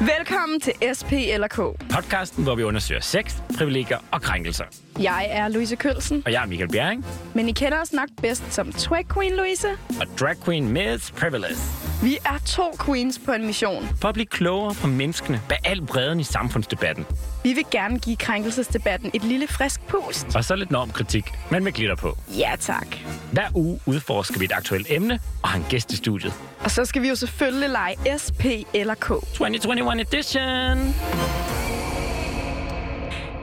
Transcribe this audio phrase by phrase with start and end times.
[0.00, 1.56] Velkommen til SP eller K.
[1.94, 4.64] Podcasten, hvor vi undersøger sex, privilegier og krænkelser.
[5.00, 8.52] Jeg er Louise Kølsen, Og jeg er Michael Bjerring, men I kender os nok bedst
[8.52, 9.68] som Twig Queen Louise.
[10.00, 11.56] og drag queen Miss Privilege.
[12.02, 13.88] Vi er to queens på en mission.
[14.00, 17.06] For at blive klogere på menneskene bag al bredden i samfundsdebatten.
[17.44, 20.36] Vi vil gerne give krænkelsesdebatten et lille frisk pust.
[20.36, 22.16] Og så lidt normkritik, men med glitter på.
[22.38, 22.86] Ja tak.
[23.32, 26.32] Hver uge udforsker vi et aktuelt emne og har en gæst i studiet.
[26.64, 29.06] Og så skal vi jo selvfølgelig lege SP eller K.
[29.08, 30.94] 2021 edition!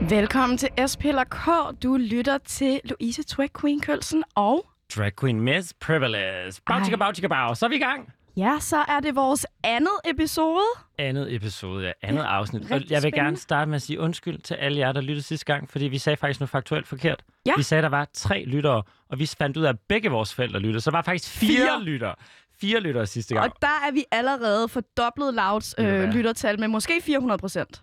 [0.09, 1.47] Velkommen til SP eller K.
[1.83, 4.65] Du lytter til Louise Twig Queen Kølsen og...
[4.95, 6.53] Drag queen Miss Privilege.
[6.65, 7.53] Bow, chicka, bow, chicka, bow.
[7.53, 8.13] Så er vi i gang.
[8.37, 10.63] Ja, så er det vores andet episode.
[10.99, 11.91] Andet episode, ja.
[12.01, 12.71] Andet afsnit.
[12.71, 15.45] Og jeg vil gerne starte med at sige undskyld til alle jer, der lyttede sidste
[15.45, 17.23] gang, fordi vi sagde faktisk noget faktuelt forkert.
[17.45, 17.53] Ja.
[17.57, 20.59] Vi sagde, der var tre lyttere, og vi fandt ud af, at begge vores forældre
[20.59, 20.81] lyttede.
[20.81, 21.81] Så der var faktisk fire, Fire.
[21.83, 22.15] lyttere.
[22.61, 23.45] Fire lyttere sidste gang.
[23.53, 27.81] Og der er vi allerede fordoblet Louds øh, lyttertal med måske 400 procent.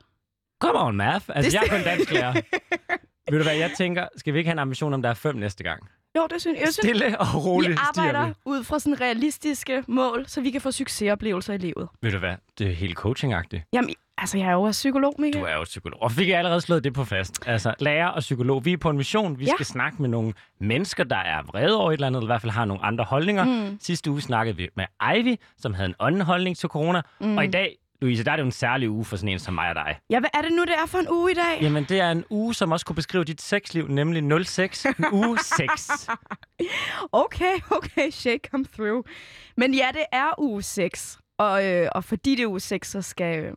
[0.61, 1.25] Come on, math.
[1.29, 2.33] Altså, Det- jeg er kun dansklærer.
[3.31, 5.37] Ved du hvad, jeg tænker, skal vi ikke have en ambition om, der er fem
[5.37, 5.83] næste gang?
[6.17, 6.69] Jo, det synes jeg.
[6.73, 10.71] synes, Stille og roligt vi arbejder ud fra sådan realistiske mål, så vi kan få
[10.73, 11.89] succesoplevelser i livet.
[12.03, 13.63] Ved du hvad, det er helt coachingagtigt.
[13.73, 15.45] Jamen, altså, jeg er jo også psykolog, Michael.
[15.45, 16.03] Du er jo psykolog.
[16.03, 17.41] Og fik jeg allerede slået det på fast.
[17.47, 19.39] Altså, lærer og psykolog, vi er på en mission.
[19.39, 19.51] Vi Ja.
[19.57, 22.41] skal snakke med nogle mennesker, der er vrede over et eller andet, eller i hvert
[22.41, 23.45] fald har nogle andre holdninger.
[23.45, 23.79] Mm.
[23.81, 24.85] Sidste uge snakkede vi med
[25.17, 27.03] Ivy, som havde en anden holdning til corona.
[27.21, 27.37] Mm.
[27.37, 29.55] Og i dag, Louise, der er det jo en særlig uge for sådan en som
[29.55, 29.99] mig og dig.
[30.11, 31.59] Ja, hvad er det nu, det er for en uge i dag?
[31.63, 34.85] Jamen, det er en uge, som også kunne beskrive dit sexliv, nemlig 06.
[34.87, 36.09] En uge 6.
[37.13, 39.05] Okay, okay, shake come through.
[39.57, 41.19] Men ja, det er uge 6.
[41.39, 43.53] Og, øh, og fordi det er uge 6, så skal, øh,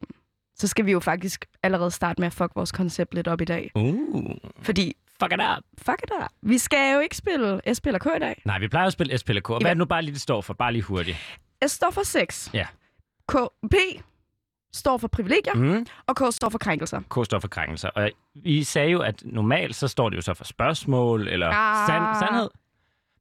[0.56, 3.46] så skal vi jo faktisk allerede starte med at fuck vores koncept lidt op i
[3.46, 3.72] dag.
[3.76, 4.32] Uh,
[4.62, 5.64] Fordi, fuck it up.
[5.78, 6.30] fuck it up.
[6.42, 8.42] Vi skal jo ikke spille S, K i dag.
[8.46, 9.50] Nej, vi plejer at spille SPLK.
[9.50, 10.54] Og hvad er det nu bare lige, det står for?
[10.54, 11.18] Bare lige hurtigt.
[11.68, 12.54] S står for sex.
[12.54, 12.68] Ja.
[13.28, 13.36] K,
[13.72, 13.76] P
[14.74, 15.86] står for privilegier, mm.
[16.08, 17.02] Og K står for krænkelser.
[17.10, 17.90] K står for krænkelser.
[17.90, 21.88] Og vi sagde jo, at normalt så står det jo så for spørgsmål eller Ah.
[21.88, 22.50] sand, sandhed.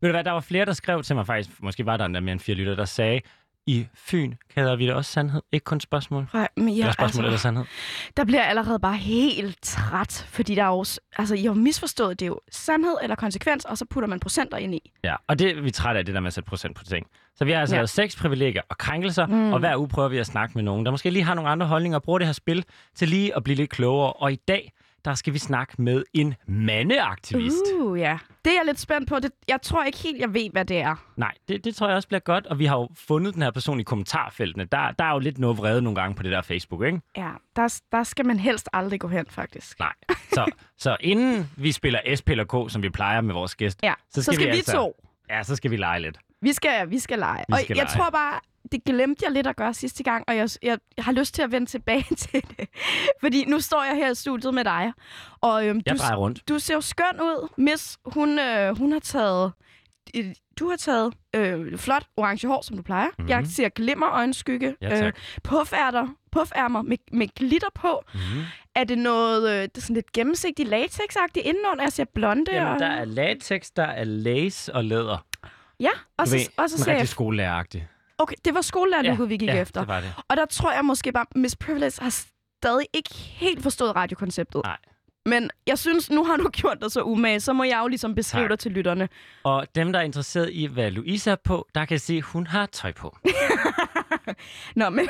[0.00, 2.20] Ved du hvad, der var flere, der skrev til mig faktisk, måske var der endda
[2.20, 3.20] mere end fire lytter, der sagde,
[3.66, 6.28] i Fyn kalder vi det også sandhed, ikke kun spørgsmål.
[6.34, 7.64] Nej, men Ja, eller spørgsmål eller altså, sandhed.
[8.16, 10.84] der bliver jeg allerede bare helt træt, fordi der er jo,
[11.18, 14.56] altså, I har misforstået, det er jo sandhed eller konsekvens, og så putter man procenter
[14.56, 14.92] ind i.
[15.04, 17.06] Ja, og det er vi trætte af, det der med at sætte procent på ting.
[17.36, 17.86] Så vi har altså Ja.
[17.86, 19.52] seks privilegier og krænkelser, mm.
[19.52, 21.66] og hver uge prøver vi at snakke med nogen, der måske lige har nogle andre
[21.66, 24.12] holdninger og bruger det her spil til lige at blive lidt klogere.
[24.12, 24.72] Og i dag,
[25.06, 27.62] der skal vi snakke med en mandeaktivist.
[27.80, 28.18] Uh, ja.
[28.44, 29.18] Det er jeg lidt spændt på.
[29.18, 30.96] Det, jeg tror ikke helt, jeg ved, hvad det er.
[31.16, 33.50] Nej, det, det tror jeg også bliver godt, og vi har jo fundet den her
[33.50, 34.64] person i kommentarfeltene.
[34.64, 37.00] Der, der er jo lidt noget vrede nogle gange på det der Facebook, ikke?
[37.16, 39.78] Ja, der, der skal man helst aldrig gå hen, faktisk.
[39.78, 39.92] Nej.
[40.32, 40.46] Så,
[40.78, 44.22] så inden vi spiller SP eller K, som vi plejer med vores gæst, Ja, så
[44.22, 45.04] skal, så skal vi, altså- to.
[45.30, 46.18] ja, så skal vi lege lidt.
[46.42, 47.44] Vi skal, vi skal lege.
[47.48, 47.96] Vi og skal jeg lege.
[47.98, 48.40] tror bare,
[48.72, 51.42] det glemte jeg lidt at gøre sidste gang, og jeg, jeg, jeg har lyst til
[51.42, 52.68] at vende tilbage til det.
[53.20, 54.92] Fordi nu står jeg her i studiet med dig,
[55.40, 56.48] og øhm, Jeg du, drejer rundt.
[56.48, 57.48] du ser jo skøn ud.
[57.56, 59.52] Miss, hun, øh, hun har taget...
[60.16, 60.24] øh,
[60.58, 63.06] Du har taget øh, flot orange hår, som du plejer.
[63.06, 63.22] Mm-hmm.
[63.24, 63.30] Mhm.
[63.30, 64.76] Jeg ser glimmer øjenskygge.
[64.82, 65.16] Ja, tak.
[65.44, 68.02] puffærter, puffærmer med, med glitter på.
[68.14, 68.42] Mm-hmm.
[68.74, 71.82] Er det noget øh, det er sådan lidt gennemsigtigt latexagtigt indenunder?
[71.84, 72.44] Jeg ser blonde.
[72.54, 72.78] Jamen, og...
[72.78, 75.24] der er latex, der er lace og læder.
[75.80, 76.96] Ja, og så, ved, og så sådan ser jeg...
[77.00, 77.84] rigtig skolelæreragtigt.
[78.18, 79.80] Okay, det var skolelærlukket, vi gik ja, efter.
[79.80, 80.14] det var det.
[80.28, 84.60] Og der tror jeg måske bare, Miss Privilege har stadig ikke helt forstået radiokonceptet.
[84.64, 84.76] Nej.
[85.26, 88.14] Men jeg synes, nu har du gjort dig så umage, så må jeg jo ligesom
[88.14, 88.50] beskrive Tak.
[88.50, 89.08] dig til lytterne.
[89.44, 92.46] Og dem, der er interesseret i, hvad Louise er på, der kan se, at hun
[92.46, 93.16] har tøj på.
[94.76, 95.08] Nå, men...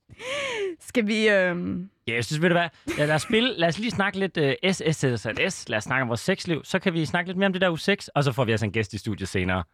[0.80, 1.28] Skal vi...
[1.28, 1.90] Øhm...
[2.08, 2.68] Ja, jeg synes, ved du hvad?
[2.98, 5.68] Ja, lad, os spille, lad os lige snakke lidt uh, S, S, S, S.
[5.68, 6.64] Lad os snakke om vores sexliv.
[6.64, 8.50] Så kan vi snakke lidt mere om det der u 6, og så får vi
[8.52, 9.64] altså en gæst i studiet senere.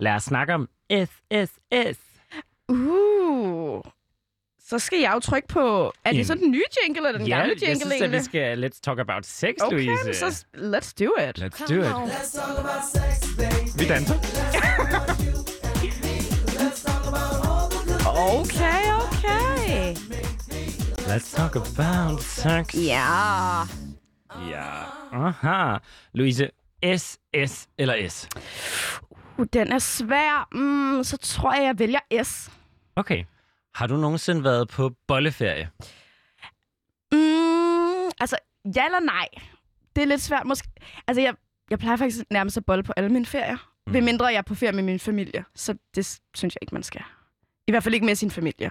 [0.00, 1.98] Lad os snakke om S, S, S.
[2.68, 3.80] Uh...
[4.66, 5.92] Så skal jeg jo trykke på...
[6.04, 8.00] Er det En- så den nye jingle, eller den ja, gamle jeg jingle synes, at
[8.00, 8.20] egentlig?
[8.20, 10.04] vi skal let's talk about sex, Okay, Louise.
[10.04, 11.38] men så let's do it.
[11.38, 13.78] Let's do it.
[13.80, 14.14] Vi danser.
[18.06, 19.94] Okay, okay.
[21.08, 22.74] Let's talk about sex.
[22.74, 23.66] Ja.
[24.50, 24.84] Ja.
[25.12, 25.78] Aha.
[26.12, 26.50] Louise,
[26.82, 28.28] S, S eller S?
[29.38, 30.48] Uh, den er svær.
[30.52, 32.50] Mm, så tror jeg, jeg vælger S.
[32.96, 33.24] Okay.
[33.74, 35.70] Har du nogensinde været på bolleferie?
[37.12, 38.36] Mm, altså,
[38.76, 39.28] ja eller nej?
[39.96, 40.68] Det er lidt svært måske.
[41.06, 41.34] Altså, jeg,
[41.70, 43.56] jeg plejer faktisk nærmest at bolle på alle mine ferier.
[43.86, 43.92] Mm.
[43.92, 45.44] Ved mindre jeg er på ferie med min familie.
[45.54, 47.02] Så det synes jeg ikke, man skal.
[47.66, 48.70] I hvert fald ikke med sin familie.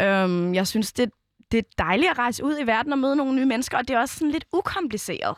[0.00, 1.10] Um, jeg synes, det,
[1.52, 3.94] det er dejligt at rejse ud i verden og møde nogle nye mennesker, og det
[3.94, 5.36] er også sådan lidt ukompliceret.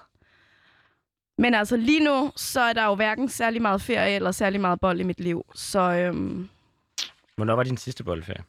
[1.40, 4.80] Men altså lige nu, så er der jo hverken særlig meget ferie eller særlig meget
[4.80, 5.44] bold i mit liv.
[5.54, 6.48] Så øhm,
[7.36, 8.42] Hvornår var din sidste bolleferie?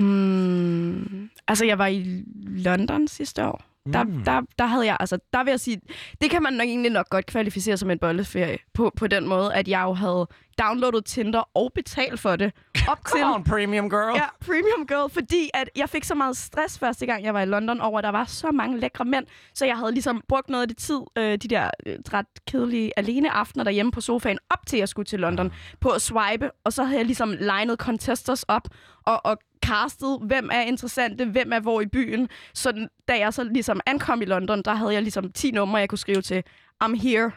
[0.00, 3.64] mm, Altså, jeg var i London sidste år.
[3.92, 4.24] Der, Mm.
[4.24, 5.80] der, der havde jeg, altså, der vil jeg sige,
[6.20, 9.54] det kan man nok egentlig nok godt kvalificere som en bolleferie på, på den måde,
[9.54, 10.26] at jeg jo havde
[10.58, 12.52] downloadet Tinder og betalt for det
[12.88, 13.20] op til...
[13.22, 14.16] Come on, premium girl.
[14.16, 17.44] Ja, premium girl, fordi at jeg fik så meget stress første gang, jeg var i
[17.46, 20.62] London over, at der var så mange lækre mænd, så jeg havde ligesom brugt noget
[20.62, 24.66] af det tid, øh, de der øh, ret kedelige alene aftener derhjemme på sofaen, op
[24.66, 28.42] til jeg skulle til London, på at swipe, og så havde jeg ligesom legnet contesters
[28.42, 28.68] op,
[29.04, 29.38] og, og
[29.68, 32.28] castet, hvem er interessante, hvem er hvor i byen.
[32.54, 35.88] Så da jeg så ligesom ankom i London, der havde jeg ligesom 10 numre, jeg
[35.88, 36.42] kunne skrive til,
[36.84, 37.30] I'm here,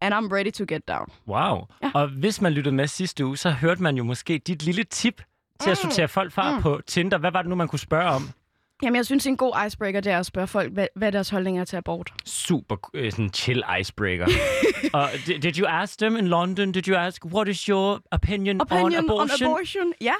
[0.00, 1.06] and I'm ready to get down.
[1.28, 1.66] Wow.
[1.82, 1.90] Ja.
[1.94, 5.22] Og hvis man lyttede med sidste uge, så hørte man jo måske dit lille tip
[5.60, 6.62] til at sortere folk fra Mm.
[6.62, 7.18] på Tinder.
[7.18, 8.30] Hvad var det nu, man kunne spørge om?
[8.82, 11.58] Jamen, jeg synes, en god icebreaker, det er at spørge folk, hvad, hvad deres holdning
[11.58, 12.10] er til abort.
[12.24, 14.26] Super øh, sådan chill icebreaker.
[14.92, 16.72] Og did, did you ask them in London?
[16.72, 19.48] Did you ask, what is your opinion, Opinion on abortion?
[19.48, 19.92] on abortion.
[20.00, 20.14] Ja,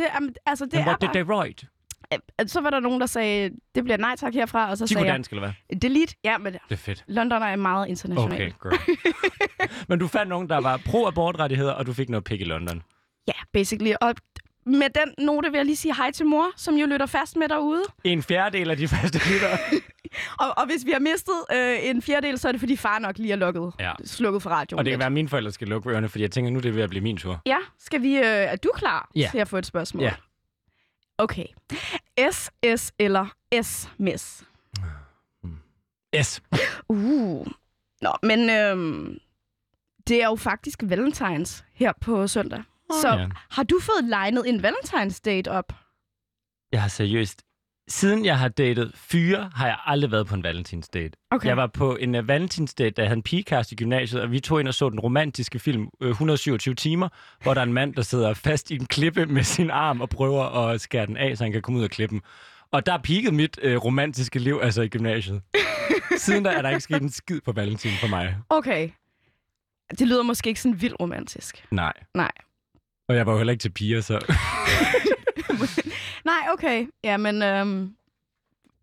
[0.00, 1.66] det er, altså, det And er what did bare, they write?
[2.12, 4.88] Øh, Så var der nogen, der sagde, det bliver nej tak herfra, og så kunne
[4.88, 5.76] sagde dansk, eller hvad?
[5.80, 6.14] delete.
[6.24, 7.04] Ja, men Det er fedt.
[7.08, 8.32] London er meget international.
[8.32, 8.98] Okay, girl.
[9.88, 12.82] Men du fandt nogen, der var pro-abortrettigheder, og du fik noget pik i London.
[13.28, 13.92] Ja, basically.
[14.00, 14.14] Og
[14.66, 17.48] med den note vil jeg lige sige hej til mor, som jo lytter fast med
[17.48, 17.82] derude.
[18.04, 19.58] En fjerdedel af de faste lyttere.
[20.38, 23.18] Og, og hvis vi har mistet øh, en fjerdedel, så er det fordi far nok
[23.18, 23.92] lige er lukket, Ja.
[24.04, 24.78] slukket for radioen.
[24.78, 24.98] Og det kan lidt.
[24.98, 26.90] være, at mine forældre skal lukke ørerne, fordi jeg tænker, nu er det ved at
[26.90, 27.40] blive min tur.
[27.46, 28.16] Ja, skal vi...
[28.16, 29.28] Øh, er du klar Ja.
[29.30, 30.02] til at få et spørgsmål?
[30.02, 30.12] Ja.
[31.18, 31.44] Okay.
[32.30, 33.26] SS eller
[33.62, 34.44] SMS?
[36.22, 36.42] S.
[36.88, 37.46] Uh.
[38.02, 39.18] Nå, men øhm,
[40.08, 42.62] det er jo faktisk Valentines her på søndag.
[43.02, 43.26] Så ja.
[43.50, 45.72] har du fået legnet en Valentines date op?
[46.72, 47.42] Jeg har seriøst...
[47.88, 51.18] Siden jeg har datet fyre, har jeg aldrig været på en valentinsdate.
[51.30, 51.48] Okay.
[51.48, 54.40] Jeg var på en uh, valentinsdate, da jeg havde en pigekast i gymnasiet, og vi
[54.40, 57.08] tog ind og så den romantiske film uh, 127 timer,
[57.42, 60.08] hvor der er en mand, der sidder fast i en klippe med sin arm og
[60.08, 62.22] prøver at skære den af, så han kan komme ud af klippen.
[62.72, 65.42] Og der peakede mit uh, romantiske liv altså i gymnasiet.
[66.16, 68.36] Siden da er der ikke sket en skid på valentin for mig.
[68.48, 68.90] Okay.
[69.98, 71.66] Det lyder måske ikke sådan vildt romantisk.
[71.70, 71.92] Nej.
[72.14, 72.30] Nej.
[73.10, 74.18] Og jeg var jo heller ikke til piger, så...
[76.30, 76.86] Nej, okay.
[77.04, 77.94] Ja, men øhm,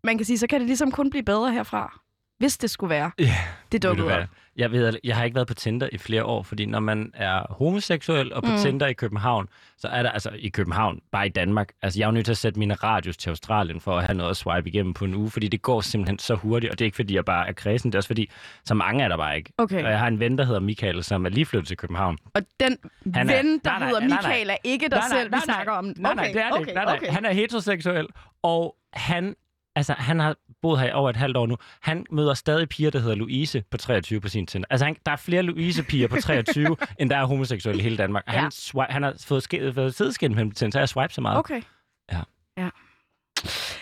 [0.04, 2.00] man kan sige, så kan det ligesom kun blive bedre herfra.
[2.38, 3.10] Hvis det skulle være.
[3.18, 3.34] Ja,
[3.72, 4.28] Det dukkede op.
[4.58, 7.42] Jeg, ved, jeg har ikke været på Tinder i flere år, fordi når man er
[7.50, 8.56] homoseksuel og på Mm.
[8.58, 12.08] Tinder i København, så er der altså i København, bare i Danmark, altså jeg er
[12.08, 14.68] jo nødt til at sætte mine radius til Australien for at have noget at swipe
[14.68, 17.14] igennem på en uge, fordi det går simpelthen så hurtigt, og det er ikke fordi,
[17.14, 18.30] jeg bare er kredsen, det er også fordi,
[18.64, 19.52] så mange er der bare ikke.
[19.58, 19.84] Okay.
[19.84, 22.18] Og jeg har en ven, der hedder Michael, som er lige flyttet til København.
[22.34, 22.76] Og den
[23.14, 24.00] Han er- ven, der nej, nej, hedder.
[24.00, 25.84] Michael, er ikke dig selv, vi snakker om.
[25.84, 26.72] Nej, nej, okay, det er det okay, ikke.
[26.74, 26.96] Nej, nej.
[26.96, 27.06] Okay.
[27.06, 28.06] Han er heteroseksuel,
[28.42, 29.34] og han,
[29.76, 31.56] altså, han har boet her over et halvt år nu.
[31.80, 34.66] Han møder stadig piger, der hedder Louise på 23 på sin Tinder.
[34.70, 38.24] Altså, han, der er flere Louise-piger på 23, end der er homoseksuelle i hele Danmark.
[38.26, 38.40] Og Ja.
[38.40, 41.38] Han, swi- han har fået, ske- fået sideskin med Tinder, så jeg swipe så meget.
[41.38, 41.62] Okay.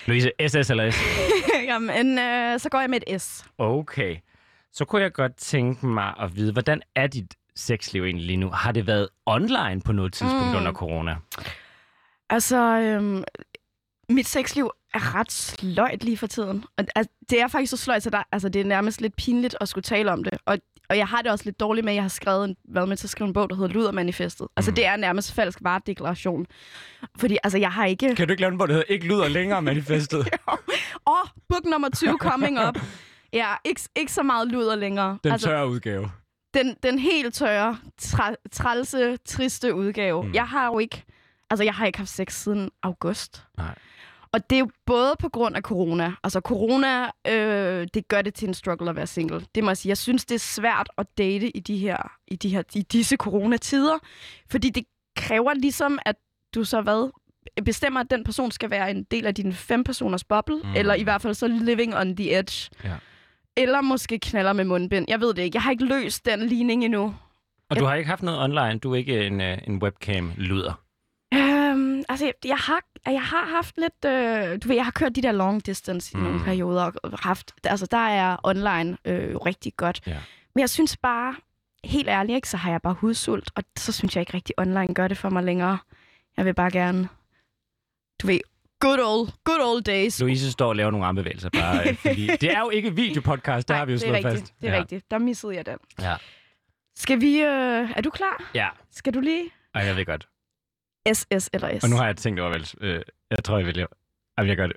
[0.07, 0.97] Louise, SS eller S?
[1.69, 3.45] Jamen, øh, så går jeg med et S.
[3.59, 4.17] Okay.
[4.73, 8.51] Så kunne jeg godt tænke mig at vide, hvordan er dit sexliv egentlig lige nu?
[8.51, 10.57] Har det været online på noget tidspunkt Mm.
[10.57, 11.17] under corona?
[12.31, 13.25] Altså, øhm,
[14.09, 16.65] mit sexliv er ret sløjt lige for tiden.
[16.79, 19.57] Og, altså, det er faktisk så sløjt, så der, altså, det er nærmest lidt pinligt
[19.61, 20.33] at skulle tale om det.
[20.47, 20.59] Og,
[20.91, 22.97] og jeg har det også lidt dårligt med, at jeg har skrevet en, været med
[22.97, 24.49] til at skrive en bog, der hedder Ludermanifestet.
[24.57, 24.75] Altså, Mm.
[24.75, 26.47] det er nærmest falsk varedeklaration.
[27.19, 28.15] Fordi altså, jeg har ikke...
[28.15, 30.19] Kan du ikke lave den, hvor det hedder ikke lyder længere manifestet?
[30.49, 30.55] Åh,
[31.07, 32.79] oh, book nummer 20 coming up.
[33.33, 35.19] Ja, ikke, ikke så meget luder længere.
[35.25, 36.11] Den altså, tørre udgave.
[36.55, 40.23] den, den helt tørre, træ, trælse, triste udgave.
[40.27, 40.35] Mm.
[40.35, 41.05] Jeg har jo ikke,
[41.51, 43.45] altså jeg har ikke haft sex siden august.
[43.59, 43.75] Nej.
[44.37, 46.13] Og det er jo både på grund af corona.
[46.25, 49.41] Altså corona, øh, det gør det til en struggle at være single.
[49.55, 49.91] Det må jeg sige.
[49.91, 51.97] Jeg synes, det er svært at date i de her,
[52.29, 53.99] i de her, i disse coronatider.
[54.51, 54.85] Fordi det
[55.17, 56.17] kræver ligesom, at
[56.55, 57.11] du så hvad,
[57.65, 60.75] bestemmer, at den person skal være en del af din fem-personers boble, Mm.
[60.77, 62.71] eller i hvert fald så living on the edge.
[62.85, 62.95] Ja.
[63.57, 65.05] Eller måske knaller med mundbind.
[65.09, 65.57] Jeg ved det ikke.
[65.57, 67.15] Jeg har ikke løst den ligning endnu.
[67.71, 68.79] Og du har ikke haft noget online?
[68.79, 70.73] Du er ikke en, øh, en webcam-luder?
[71.35, 72.81] Øhm, altså, jeg, jeg, har,
[73.13, 74.05] jeg har haft lidt...
[74.07, 76.23] Øh, du ved, jeg har kørt de der long distance i Mm.
[76.23, 77.53] nogle perioder, og haft...
[77.65, 80.01] Altså, der er online øh, rigtig godt.
[80.07, 80.17] Ja.
[80.55, 81.35] Men jeg synes bare,
[81.85, 84.95] helt ærligt, ikke, så har jeg bare hudsult, og så synes jeg ikke rigtig, online
[84.95, 85.79] gør det for mig længere.
[86.37, 87.09] Jeg vil bare gerne...
[88.23, 88.41] Du ved,
[88.81, 90.21] good old, good old days.
[90.21, 93.75] Louise står og laver nogle armbevægelser bare, øh, fordi det er jo ikke videopodcast, der
[93.75, 94.61] Nej, har vi jo det er slået rigtigt, fast.
[94.61, 94.81] Det er ja.
[94.81, 95.11] rigtigt.
[95.11, 95.79] Der missede jeg den.
[96.01, 96.15] Ja.
[96.97, 97.41] Skal vi...
[97.41, 98.51] Øh, er du klar?
[98.55, 99.51] ja, Skal du lige...
[99.75, 100.29] og jeg ved godt.
[101.15, 101.85] SS eller S?
[101.85, 103.89] Og nu har jeg tænkt over, vel, øh, jeg tror, jeg vil lave.
[104.39, 104.77] Jamen, jeg gør det.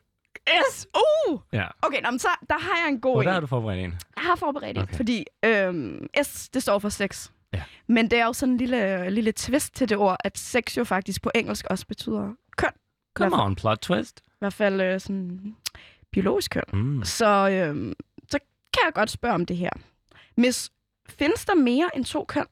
[0.71, 0.87] S!
[1.29, 1.39] Uh!
[1.53, 1.67] Ja.
[1.81, 3.27] Okay, nå, men så der har jeg en god Og en.
[3.27, 3.91] der har du forberedt en.
[4.17, 4.95] Jeg har forberedt en, Okay.
[4.95, 7.29] fordi øhm, S, det står for sex.
[7.53, 7.63] Ja.
[7.87, 10.83] Men det er jo sådan en lille, lille twist til det ord, at sex jo
[10.83, 12.69] faktisk på engelsk også betyder køn.
[13.15, 13.43] Come Hvorfor?
[13.45, 14.21] on, plot twist.
[14.39, 15.55] hvert fald øh, sådan
[16.11, 16.63] biologisk køn.
[16.73, 17.03] Mm.
[17.03, 17.95] Så, øh,
[18.29, 18.39] så
[18.73, 19.69] kan jeg godt spørge om det her.
[20.37, 20.71] Miss,
[21.09, 22.45] findes der mere end to køn?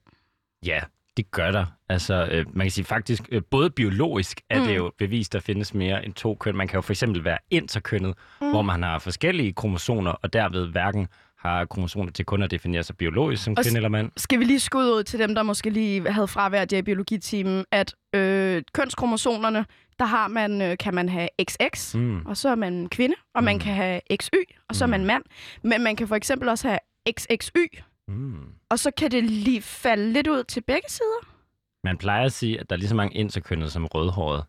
[0.66, 0.80] Ja,
[1.18, 1.66] det gør der.
[1.90, 4.66] Altså, øh, man kan sige faktisk, øh, både biologisk er mm.
[4.68, 6.56] det jo bevist, der findes mere end to køn.
[6.58, 8.50] Man kan jo for eksempel være interkønnet, mm.
[8.50, 11.08] hvor man har forskellige kromosomer, og derved hverken
[11.40, 14.12] har kromosomer til kun at definere sig biologisk som Og kvinde eller mand.
[14.18, 17.66] Skal vi lige skudde ud til dem, der måske lige havde fravær der i biologitimen,
[17.72, 19.66] at øh, kønskromosomerne,
[20.00, 22.22] der har man, øh, kan man have XX, Mm.
[22.26, 23.60] og så er man kvinde, og man Mm.
[23.60, 24.36] kan have XY,
[24.70, 25.08] og så er man Mm.
[25.08, 25.24] mand.
[25.64, 26.80] Men man kan for eksempel også have
[27.20, 27.58] XXY,
[28.08, 28.46] Mm.
[28.70, 31.28] og så kan det lige falde lidt ud til begge sider.
[31.84, 34.44] Man plejer at sige, at der er lige så mange interkønnede som rødhåret.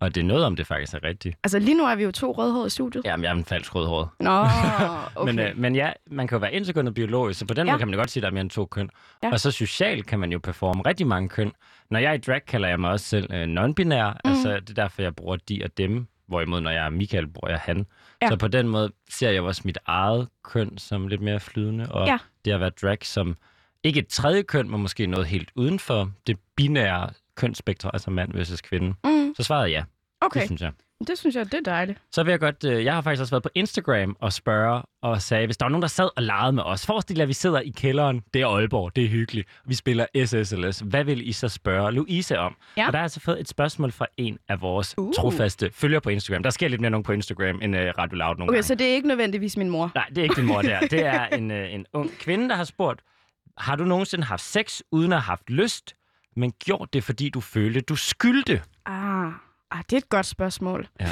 [0.00, 1.36] Og det er noget om, det faktisk er rigtigt.
[1.44, 3.04] Altså lige nu er vi jo to rødhårede i studiet.
[3.04, 4.08] Jamen, jeg er en falsk rødhåret.
[4.20, 4.40] Nå,
[5.22, 5.32] okay.
[5.32, 7.72] Men, øh, men ja, man kan jo være interkønnet biologisk, så på den Ja.
[7.72, 8.90] måde kan man godt sige, at der er mere end to køn.
[9.22, 9.32] Ja.
[9.32, 11.52] Og så socialt kan man jo performe rigtig mange køn.
[11.90, 14.10] Når jeg er i drag, kalder jeg mig også selv øh, non-binær.
[14.24, 14.30] Mm.
[14.30, 16.06] Altså, det er derfor, jeg bruger de og dem.
[16.28, 17.86] Hvorimod, når jeg er Michael, bruger jeg han.
[18.22, 18.28] Ja.
[18.28, 21.86] Så på den måde ser jeg også mit eget køn som lidt mere flydende.
[21.92, 22.18] Og Ja.
[22.44, 23.36] Det at være drag som
[23.84, 28.32] ikke et tredje køn, men måske noget helt uden for det binære kønsspektrum, altså mand
[28.32, 28.94] versus kvinde.
[29.04, 29.84] Mm, Så svaret er ja,
[30.20, 30.72] okay, det synes jeg.
[31.08, 31.98] Det synes jeg, det er dejligt.
[32.12, 35.22] Så vil jeg godt, øh, jeg har faktisk også været på Instagram og spørge og
[35.22, 37.32] sagde, hvis der var nogen, der sad og legede med os, forestil jer, at vi
[37.32, 41.32] sidder i kælderen, det er Aalborg, det er hyggeligt, vi spiller SSLS, hvad vil I
[41.32, 42.56] så spørge Louise om?
[42.76, 42.86] Ja.
[42.86, 45.12] Og der er altså fået et spørgsmål fra en af vores Uh.
[45.14, 46.42] trofaste følgere på Instagram.
[46.42, 48.62] Der sker lidt mere nogen på Instagram end uh, Radio Loud nogle Okay, gange.
[48.62, 49.90] så det er ikke nødvendigvis min mor.
[49.94, 50.80] Nej, det er ikke din mor der.
[50.80, 53.00] Det er en, øh, en ung kvinde, der har spurgt,
[53.58, 55.94] har du nogensinde haft sex uden at have haft lyst,
[56.36, 58.62] men gjort det, fordi du følte, du skyldte?
[58.86, 59.32] Ah,
[59.70, 60.88] ah, det er et godt spørgsmål.
[61.00, 61.10] Ja.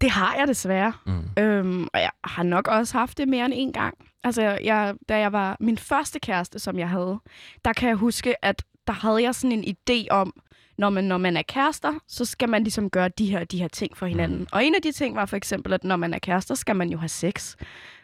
[0.00, 0.92] Det har jeg desværre.
[1.06, 1.30] Mm.
[1.38, 3.98] Øhm, og jeg har nok også haft det mere end en gang.
[4.24, 7.20] Altså, jeg, da jeg var min første kæreste, som jeg havde,
[7.64, 10.32] der kan jeg huske, at der havde jeg sådan en idé om,
[10.78, 13.68] når man, når man er kærester, så skal man ligesom gøre de her, de her
[13.68, 14.38] ting for hinanden.
[14.38, 14.46] Mm.
[14.52, 16.88] Og en af de ting var for eksempel, at når man er kærester, skal man
[16.88, 17.56] jo have sex.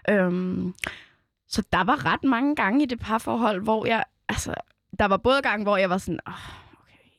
[0.08, 0.74] Øhm,
[1.48, 4.54] så der var ret mange gange i det parforhold, hvor jeg, altså,
[4.98, 6.63] der var både gange, hvor jeg var sådan, oh,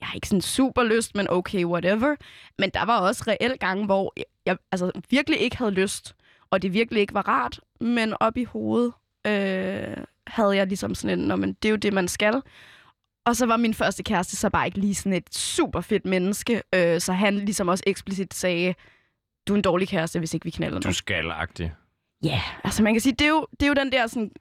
[0.06, 2.16] jeg har ikke sådan super lyst, men okay, whatever.
[2.60, 6.16] Men der var også reelt gange, hvor jeg, jeg altså, virkelig ikke havde lyst,
[6.50, 8.94] og det virkelig ikke var rart, men op i hovedet
[9.28, 9.98] øh,
[10.28, 12.42] havde jeg ligesom sådan en, "Nå, men det er jo det, man skal.
[13.26, 16.62] Og så var min første kæreste så bare ikke lige sådan et super fedt menneske,
[16.76, 18.74] øh, så han ligesom også eksplicit sagde,
[19.48, 21.74] du er en dårlig kæreste, hvis ikke vi knaller Du skal agtig.
[22.24, 22.66] Ja, yeah.
[22.66, 24.32] altså man kan sige, det er jo, det er jo den der sådan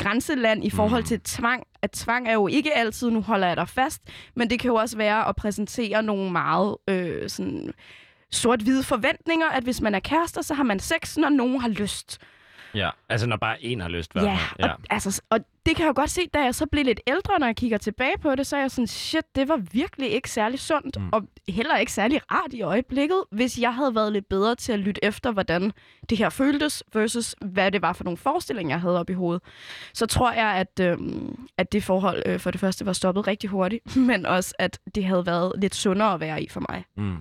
[0.00, 1.06] grænseland i forhold Mm.
[1.06, 1.62] til tvang.
[1.82, 4.02] At tvang er jo ikke altid, nu holder jeg dig fast,
[4.36, 7.72] men det kan jo også være at præsentere nogle meget øh, sådan
[8.32, 12.18] sort-hvide forventninger, at hvis man er kærester, så har man sex, når nogen har lyst.
[12.74, 14.14] Ja, altså når bare en har lyst.
[14.14, 14.68] Ja, ja.
[14.72, 17.38] og, altså, og det kan jeg jo godt se, da jeg så blev lidt ældre,
[17.38, 20.30] når jeg kigger tilbage på det, så er jeg sådan, shit, det var virkelig ikke
[20.30, 21.08] særlig sundt, Mm.
[21.12, 24.78] og heller ikke særlig rart i øjeblikket, hvis jeg havde været lidt bedre til at
[24.78, 25.72] lytte efter, hvordan
[26.10, 29.42] det her føltes, versus hvad det var for nogle forestillinger, jeg havde op i hovedet.
[29.94, 33.50] Så tror jeg, at, øhm, at det forhold øh, for det første var stoppet rigtig
[33.50, 36.84] hurtigt, men også, at det havde været lidt sundere at være i for mig.
[36.96, 37.16] Mm.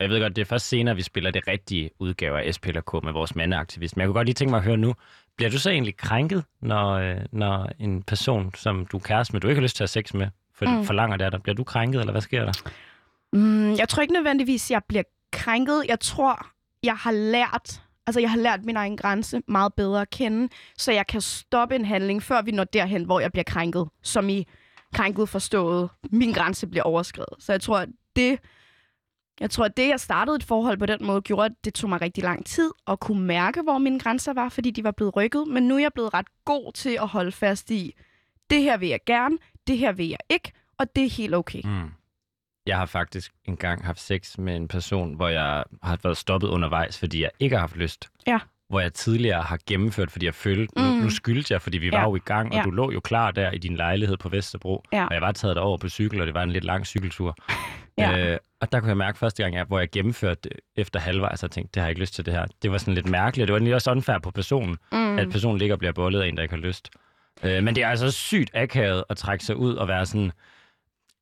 [0.00, 3.12] Jeg ved godt, det er først senere, vi spiller det rigtige udgave af SPLK med
[3.12, 3.96] vores mandeaktivist.
[3.96, 4.94] Men jeg kunne godt lige tænke mig at høre nu,
[5.36, 9.40] bliver du så egentlig krænket, når, øh, når en person, som du er kæreste med,
[9.40, 10.76] du ikke har lyst til at have sex med, for, mm.
[10.76, 10.84] Mm.
[10.84, 12.52] forlanger det af dig, bliver du krænket, eller hvad sker der?
[13.32, 15.84] Mm, jeg tror ikke nødvendigvis, jeg bliver krænket.
[15.88, 16.46] Jeg tror,
[16.82, 20.92] jeg har lært, altså jeg har lært min egen grænse meget bedre at kende, så
[20.92, 24.46] jeg kan stoppe en handling, før vi når derhen, hvor jeg bliver krænket, som i
[24.94, 27.34] krænket forstået, min grænse bliver overskrevet.
[27.38, 28.38] Så jeg tror, at det,
[29.42, 31.90] jeg tror, at det, jeg startede et forhold på den måde, gjorde, at det tog
[31.90, 35.16] mig rigtig lang tid at kunne mærke, hvor mine grænser var, fordi de var blevet
[35.16, 35.48] rykket.
[35.48, 37.94] Men nu er jeg blevet ret god til at holde fast i,
[38.50, 41.60] det her vil jeg gerne, det her vil jeg ikke, og det er helt okay.
[41.64, 41.90] Mm.
[42.66, 46.98] Jeg har faktisk engang haft sex med en person, hvor jeg har været stoppet undervejs,
[46.98, 48.10] fordi jeg ikke har haft lyst.
[48.26, 48.38] Ja.
[48.72, 50.82] Hvor jeg tidligere har gennemført, fordi jeg følte, mm.
[50.82, 51.96] nu, nu skyldte jeg, fordi vi Ja.
[51.98, 52.62] var jo i gang, og Ja.
[52.62, 54.84] du lå jo klar der i din lejlighed på Vesterbro.
[54.92, 55.06] Ja.
[55.06, 57.36] Og jeg var taget over på cykel, og det var en lidt lang cykeltur.
[57.98, 58.32] Ja.
[58.32, 61.50] Øh, og der kunne jeg mærke første gang, jeg, hvor jeg gennemførte efter halvvejs, og
[61.50, 62.46] tænkte, det har jeg ikke lyst til det her.
[62.62, 63.46] Det var sådan lidt mærkeligt.
[63.48, 64.98] Det var lige også unfair på personen, Mm.
[64.98, 65.18] mm.
[65.18, 66.90] at personen ligger og bliver bollet af en, der ikke har lyst.
[67.42, 70.32] Øh, men det er altså sygt akavet at trække sig ud og være sådan,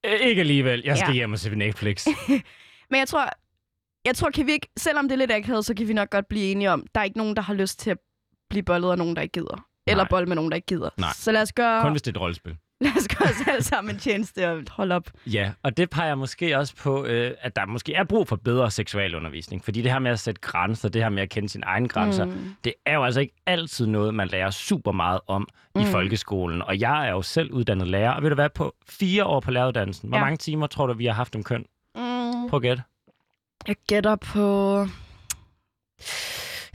[0.06, 1.14] "Øh, ikke alligevel, jeg skal Ja.
[1.14, 2.06] hjem og se Netflix.
[2.90, 3.30] Men jeg tror,
[4.06, 6.28] jeg tror, kan vi ikke, selvom det er lidt akavet, så kan vi nok godt
[6.28, 7.98] blive enige om, der er ikke nogen, der har lyst til at
[8.50, 9.64] blive bollet af nogen, der ikke gider.
[9.86, 10.08] Eller Nej.
[10.10, 10.88] bold med nogen, der ikke gider.
[10.96, 11.10] Nej.
[11.14, 12.56] Så lad os gøre, Kun hvis det er et rollespil.
[12.80, 15.10] lad os gøre os alle sammen en tjeneste og holde op.
[15.26, 18.70] Ja, og det peger måske også på, øh, at der måske er brug for bedre
[18.70, 19.64] seksualundervisning.
[19.64, 22.24] Fordi det her med at sætte grænser, det her med at kende sine egne grænser,
[22.24, 22.54] Mm.
[22.64, 25.80] det er jo altså ikke altid noget, man lærer super meget om mm.
[25.80, 26.62] i folkeskolen.
[26.62, 29.50] Og jeg er jo selv uddannet lærer, og ved du hvad, på fire år på
[29.50, 30.24] læreruddannelsen, hvor Ja.
[30.24, 31.64] mange timer tror du, vi har haft om køn?
[31.96, 32.48] Mm.
[32.48, 32.82] Prøv at gætte.
[33.68, 34.86] Jeg gætter på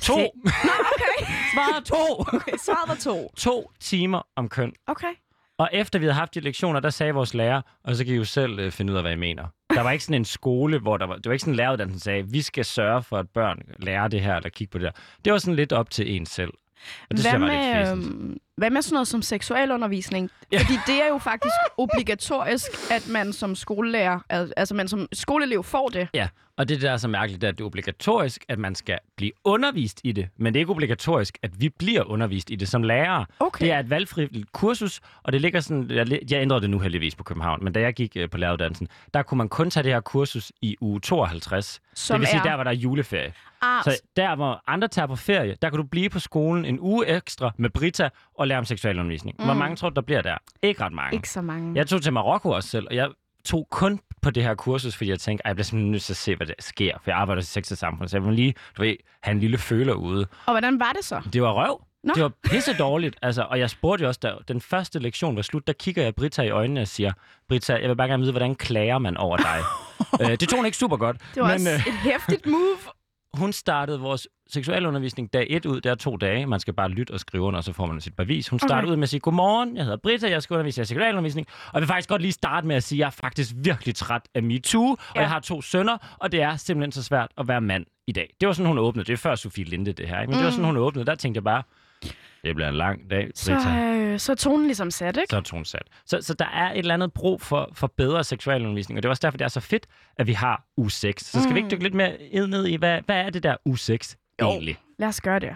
[0.01, 0.13] To!
[0.13, 1.25] Se- Nå, okay.
[1.53, 2.19] Svaret to!
[2.35, 2.57] okay.
[2.65, 3.31] Svaret var to.
[3.37, 4.73] to timer om køn.
[4.87, 5.13] Okay.
[5.57, 8.17] Og efter vi havde haft de lektioner, der sagde vores lærer, og så kan I
[8.17, 9.47] jo selv øh, finde ud af, hvad I mener.
[9.73, 11.99] Der var ikke sådan en skole, hvor der var, det var ikke sådan en læreruddannelse,
[11.99, 14.85] der sagde, vi skal sørge for, at børn lærer det her, eller kigge på det
[14.85, 14.91] der.
[15.25, 16.53] Det var sådan lidt op til en selv.
[17.09, 18.37] Og det synes Hvad jeg var lidt fæsent.
[18.57, 20.29] Hvad med sådan noget som seksualundervisning?
[20.51, 20.59] Ja.
[20.59, 25.63] Fordi det er jo faktisk obligatorisk, at man som skolelærer, al- altså man som skoleelev
[25.63, 26.07] får det.
[26.13, 28.75] Ja, og det der er så mærkeligt, det er, at det er obligatorisk, at man
[28.75, 32.55] skal blive undervist i det, men det er ikke obligatorisk, at vi bliver undervist i
[32.55, 33.25] det som lærere.
[33.39, 33.65] Okay.
[33.65, 37.15] Det er et valgfrit kursus, og det ligger sådan, jeg, jeg ændrede det nu heldigvis
[37.15, 39.91] på København, men da jeg gik øh, på læreruddannelsen, der kunne man kun tage det
[39.91, 41.81] her kursus i uge 52.
[41.93, 43.33] Som det vil sige, er- der var der juleferie.
[43.61, 46.79] Ah, Så der, hvor andre tager på ferie, der kan du blive på skolen en
[46.79, 49.35] uge ekstra med Brita og lære om seksualundervisning.
[49.39, 49.45] Mm.
[49.45, 50.37] Hvor mange tror du, der bliver der?
[50.61, 51.15] Ikke ret mange.
[51.15, 51.75] ikke så mange.
[51.75, 53.09] Jeg tog til Marokko også selv, og jeg
[53.45, 56.13] tog kun på det her kursus, fordi jeg tænkte, at jeg bliver simpelthen nødt til
[56.13, 56.97] at se, hvad der sker.
[57.03, 59.39] For jeg arbejder i sex og samfund, så jeg må lige du ved, have en
[59.39, 60.27] lille føler ude.
[60.45, 61.21] Og hvordan var det så?
[61.33, 61.81] Det var røv.
[62.03, 62.13] Nå.
[62.15, 63.15] Det var pisse dårligt.
[63.21, 66.15] Altså, og jeg spurgte jo også, da den første lektion var slut, der kigger jeg
[66.15, 67.13] Britta i øjnene og siger,
[67.49, 69.59] Britta, jeg vil bare gerne vide, hvordan klager man over dig?
[70.21, 71.17] øh, det tog hun ikke super godt.
[71.35, 72.77] Det var men, også øh, et hæftigt move.
[73.37, 75.81] Hun startede vores seksualundervisning dag 1 ud.
[75.81, 76.45] Det er to dage.
[76.45, 78.47] Man skal bare lytte og skrive under, og så får man sit bevis.
[78.49, 78.91] Hun startede Okay.
[78.91, 81.47] ud med at sige, godmorgen, jeg hedder Britta, jeg skal undervise i seksualundervisning.
[81.67, 83.95] Og jeg vil faktisk godt lige starte med at sige, at jeg er faktisk virkelig
[83.95, 85.19] træt af MeToo, og Ja.
[85.21, 88.33] jeg har to sønner, og det er simpelthen så svært at være mand i dag.
[88.41, 89.05] Det var sådan, hun åbnede.
[89.07, 90.21] Det er før Sofie Linde, det her.
[90.21, 90.29] Ikke?
[90.29, 90.37] Men mm.
[90.37, 91.05] det var sådan, hun åbnede.
[91.05, 91.63] Der tænkte jeg bare,
[92.45, 93.69] det bliver en lang dag, Så, Britta.
[93.69, 95.27] øh, så er tonen ligesom sat, ikke?
[95.29, 95.83] Så er tonen sat.
[96.05, 99.09] Så, så der er et eller andet brug for, for bedre seksualundervisning, og det er
[99.09, 99.87] også derfor, det er så fedt,
[100.17, 101.25] at vi har u 6.
[101.25, 101.55] Så skal mm.
[101.55, 104.47] vi ikke dykke lidt mere ned i, hvad, hvad er det der u 6 Jo.
[104.47, 104.77] egentlig?
[104.99, 105.49] Lad os gøre det.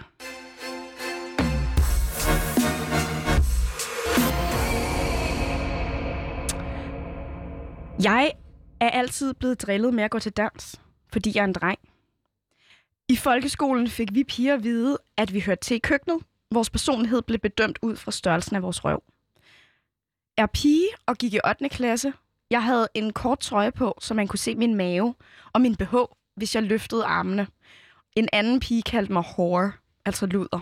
[8.04, 8.32] Jeg
[8.80, 10.80] er altid blevet drillet med at gå til dans,
[11.12, 11.78] fordi jeg er en dreng.
[13.08, 16.18] I folkeskolen fik vi piger at vide, at vi hørte til i køkkenet.
[16.54, 19.02] Vores personlighed blev bedømt ud fra størrelsen af vores røv.
[20.36, 21.68] Er pige og gik i 8.
[21.68, 22.12] klasse.
[22.50, 25.14] Jeg havde en kort trøje på, så man kunne se min mave
[25.52, 25.94] og min BH,
[26.36, 27.46] hvis jeg løftede armene.
[28.16, 29.72] En anden pige kaldte mig whore,
[30.04, 30.60] altså luder.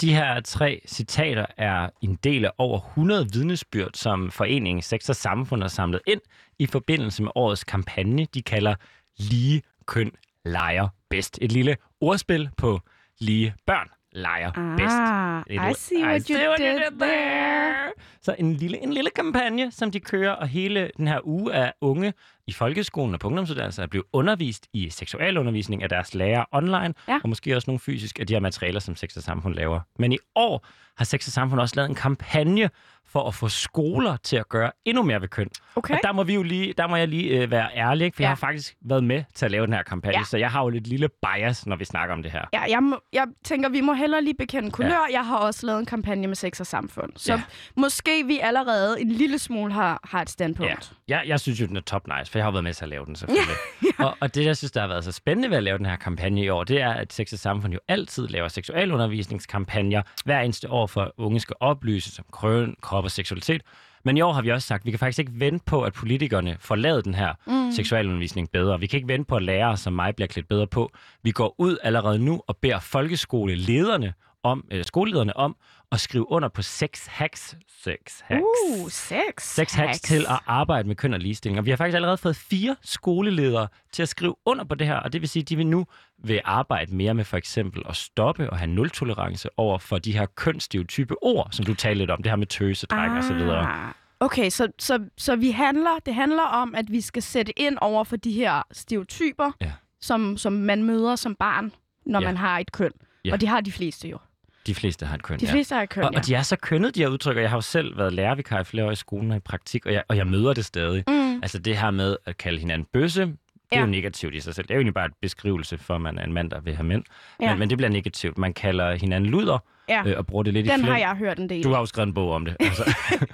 [0.00, 5.16] De her tre citater er en del af over 100 vidnesbyrd, som foreningen Sex og
[5.16, 6.20] Samfund har samlet ind
[6.58, 8.74] i forbindelse med årets kampagne, de kalder
[9.16, 10.10] Lige Køn
[10.44, 11.38] Leger Bedst.
[11.42, 12.80] Et lille ordspil på
[13.18, 14.94] Lige Børn Leger Bedst.
[14.96, 17.74] Ah, Et- I see what you did there.
[18.22, 21.72] Så en lille, en lille kampagne, som de kører, og hele den her uge er
[21.80, 22.12] unge
[22.46, 27.20] i folkeskolen og på ungdomsuddannelser er blevet undervist i seksualundervisning af deres lærere online, Ja.
[27.22, 29.80] og måske også nogle fysisk af de her materialer, som Sex og Samfund laver.
[29.98, 32.70] Men i år har Sex og Samfund også lavet en kampagne
[33.08, 35.48] for at få skoler til at gøre endnu mere ved køn.
[35.76, 35.94] Okay.
[35.94, 38.16] Og der må, vi jo lige, der må jeg lige øh, være ærlig, ikke?
[38.16, 38.24] for ja.
[38.24, 40.24] Jeg har faktisk været med til at lave den her kampagne, Ja.
[40.24, 42.44] så jeg har jo lidt lille bias, når vi snakker om det her.
[42.52, 44.88] Ja, jeg, må, jeg tænker, vi må hellere lige bekende kulør.
[44.88, 45.12] Ja.
[45.12, 47.12] Jeg har også lavet en kampagne med sex og samfund.
[47.16, 47.42] Så Ja.
[47.76, 50.92] måske vi allerede en lille smule har, har et standpunkt.
[51.08, 51.14] Ja.
[51.16, 52.88] Jeg, jeg synes jo, den er top nice, for jeg har været med til at
[52.88, 53.56] lave den selvfølgelig.
[53.98, 54.04] ja.
[54.04, 55.96] og, og det, jeg synes, der har været så spændende ved at lave den her
[55.96, 60.70] kampagne i år, det er, at Sex og Samfund jo altid laver seksualundervisningskampagner hver eneste
[60.70, 63.62] år, for at unge skal oplyses om krøn, krop og seksualitet.
[64.04, 65.92] Men i år har vi også sagt, at vi kan faktisk ikke vente på, at
[65.92, 67.72] politikerne får lavet den her mm.
[67.72, 68.80] seksualundervisning bedre.
[68.80, 70.90] Vi kan ikke vente på, at lærere som mig bliver klædt bedre på.
[71.22, 75.56] Vi går ud allerede nu og beder folkeskolelederne om, eller skolelederne om
[75.92, 77.56] at skrive under på seks hacks.
[77.84, 78.42] Seks hacks.
[78.80, 79.22] Uh, sex.
[79.40, 81.58] Seks hacks til at arbejde med køn og ligestilling.
[81.58, 84.96] Og vi har faktisk allerede fået fire skoleledere til at skrive under på det her,
[84.96, 85.86] og det vil sige, at de vil nu
[86.24, 90.26] vil arbejde mere med for eksempel at stoppe og have nul-tolerance over for de her
[90.26, 93.58] kønsstereotype ord, som du talte lidt om, det her med tøse, dreng og så videre.
[93.72, 97.78] Ah, Okay, så, så, så vi handler, det handler om, at vi skal sætte ind
[97.80, 99.72] over for de her stereotyper, Ja.
[100.00, 101.72] som, som man møder som barn,
[102.06, 102.26] når Ja.
[102.26, 102.90] man har et køn.
[103.24, 103.32] Ja.
[103.32, 104.18] Og de har de fleste jo.
[104.66, 105.52] De fleste har et køn, De ja.
[105.52, 106.18] fleste har et køn, Og, ja.
[106.18, 108.60] og de er så kønnet, de her udtryk, og jeg har jo selv været lærervikar
[108.60, 111.04] i flere år i skolen og i praktik, og jeg, og jeg møder det stadig.
[111.08, 111.34] Mm.
[111.42, 113.30] Altså det her med at kalde hinanden bøsse, det
[113.72, 113.80] er Ja.
[113.80, 114.64] jo negativt i sig selv.
[114.66, 116.74] Det er jo egentlig bare et beskrivelse for, at man er en mand, der vil
[116.74, 117.02] have mænd.
[117.40, 117.50] Ja.
[117.50, 118.38] Men, men det bliver negativt.
[118.38, 120.02] Man kalder hinanden luder, Ja.
[120.06, 121.64] øh, og bruger det lidt i Den har jeg hørt en del.
[121.64, 122.56] Du har jo skrevet en bog om det.
[122.60, 122.94] Altså,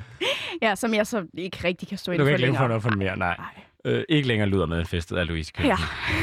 [0.63, 2.67] Ja, som jeg så ikke rigtig kan stå ind du for kan ikke længere få
[2.69, 3.37] noget for mere, nej.
[3.85, 3.93] Nej.
[3.95, 5.53] Øh, ikke længere lyder med en festet af Louise.
[5.65, 5.77] Ja.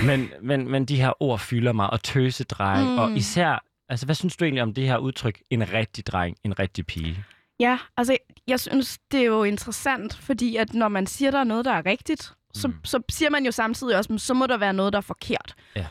[0.05, 2.97] Men, men, men de her ord fylder mig, og tøsedreng, mm.
[2.97, 6.59] og især, altså hvad synes du egentlig om det her udtryk, en rigtig dreng, en
[6.59, 7.23] rigtig pige?
[7.59, 8.17] Ja, altså
[8.47, 11.71] jeg synes, det er jo interessant, fordi at når man siger, der er noget, der
[11.71, 12.73] er rigtigt, så, Mm.
[12.83, 15.55] så siger man jo samtidig også, "Men så må der være noget, der er forkert.
[15.75, 15.85] Ja.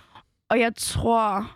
[0.51, 1.51] Og jeg tror,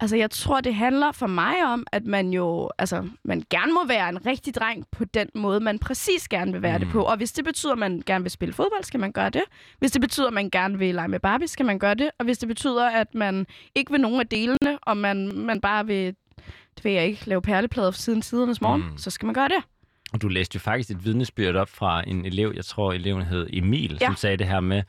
[0.00, 3.86] Altså, jeg tror, det handler for mig om, at man jo, altså, man gerne må
[3.86, 6.84] være en rigtig dreng på den måde, man præcis gerne vil være mm.
[6.84, 7.02] det på.
[7.02, 9.42] Og hvis det betyder, at man gerne vil spille fodbold, skal man gøre det.
[9.78, 12.10] Hvis det betyder, at man gerne vil lege med Barbie, skal man gøre det.
[12.18, 15.86] Og hvis det betyder, at man ikke vil nogen af delene, og man, man bare
[15.86, 16.14] vil,
[16.76, 18.98] det vil jeg ikke, lave perleplader siden tidernes morgen, mm.
[18.98, 19.64] så skal man gøre det.
[20.12, 23.46] Og du læste jo faktisk et vidnesbyrd op fra en elev, jeg tror eleven hed
[23.52, 24.06] Emil, ja.
[24.06, 24.82] som sagde det her med,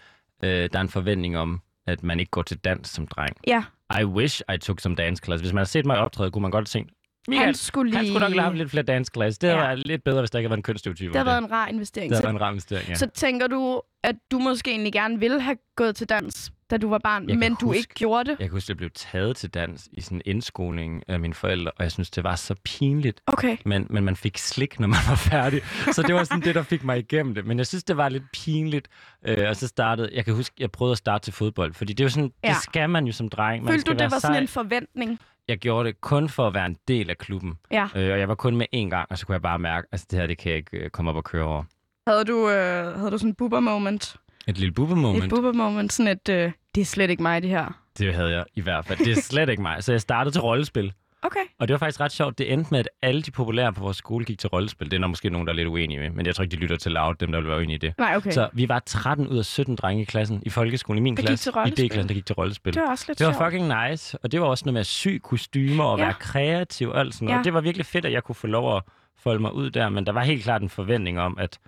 [0.43, 3.37] øh, der er en forventning om, at man ikke går til dans som dreng.
[3.47, 3.63] Ja.
[4.01, 5.41] I wish I took some dance class.
[5.41, 6.93] Hvis man har set mig optræde, kunne man godt tænke,
[7.27, 7.97] Michael, han skulle, lige...
[7.97, 9.37] han skulle nok have lidt flere dance class.
[9.37, 9.55] Det ja.
[9.55, 11.07] været lidt bedre, hvis der ikke var en kønsstereotyp.
[11.07, 12.09] Det har været en rar investering.
[12.09, 12.95] Det har været en rar investering, ja.
[12.95, 16.89] Så tænker du, at du måske egentlig gerne ville have gået til dans, da du
[16.89, 18.39] var barn, jeg men du huske, ikke gjorde det?
[18.39, 21.33] Jeg kan huske, at jeg blev taget til dans i sådan en indskoling af mine
[21.33, 23.21] forældre, og jeg synes, det var så pinligt.
[23.27, 23.57] Okay.
[23.65, 25.61] Men, men man fik slik, når man var færdig.
[25.91, 27.45] så det var sådan det, der fik mig igennem det.
[27.45, 28.87] Men jeg synes, det var lidt pinligt.
[29.25, 32.03] Øh, og så startede, jeg kan huske, jeg prøvede at starte til fodbold, fordi det
[32.03, 32.49] er jo sådan, ja.
[32.49, 33.63] det skal man jo som dreng.
[33.63, 34.19] Man Følte du, det var sej.
[34.19, 35.19] sådan en forventning?
[35.47, 37.53] jeg gjorde det kun for at være en del af klubben.
[37.71, 37.87] Ja.
[37.95, 39.93] Øh, og jeg var kun med én gang, og så kunne jeg bare mærke, at
[39.93, 41.63] altså, det her, det kan jeg ikke øh, komme op og køre over.
[42.07, 44.15] Havde du, øh, havde du sådan en boober moment?
[44.47, 45.23] Et lille boober moment?
[45.23, 47.79] Et boober moment, sådan et, øh, det er slet ikke mig, det her.
[47.97, 48.99] Det havde jeg i hvert fald.
[48.99, 49.83] Det er slet ikke mig.
[49.83, 50.93] Så jeg startede til rollespil.
[51.21, 51.39] Okay.
[51.59, 52.37] Og det var faktisk ret sjovt.
[52.37, 54.91] Det endte med, at alle de populære på vores skole gik til rollespil.
[54.91, 56.61] Det er der måske nogen, der er lidt uenige med, men jeg tror ikke, de
[56.61, 57.93] lytter til loud, dem der vil være uenige i det.
[57.97, 58.31] Nej, okay.
[58.31, 61.23] Så vi var 13 ud af 17 drenge i klassen i folkeskolen, i min der
[61.23, 62.73] klasse, i D-klassen, der gik til rollespil.
[62.73, 63.45] Det var også lidt Det var sjovt.
[63.45, 66.03] fucking nice, og det var også noget med at sy kostymer og Ja.
[66.05, 67.37] være kreativ og alt sådan noget.
[67.37, 67.43] Ja.
[67.43, 68.83] Det var virkelig fedt, at jeg kunne få lov at
[69.19, 71.59] folde mig ud der, men der var helt klart en forventning om, at,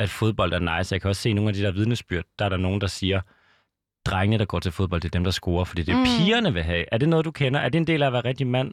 [0.00, 0.92] at fodbold er nice.
[0.94, 3.20] Jeg kan også se nogle af de der vidnesbyrd, der er der nogen, der siger,
[4.06, 6.04] drengene, der går til fodbold, det er dem, der scorer, fordi det er Mm.
[6.04, 6.84] pigerne vil have.
[6.92, 7.60] Er det noget, du kender?
[7.60, 8.72] Er det en del af at være rigtig mand?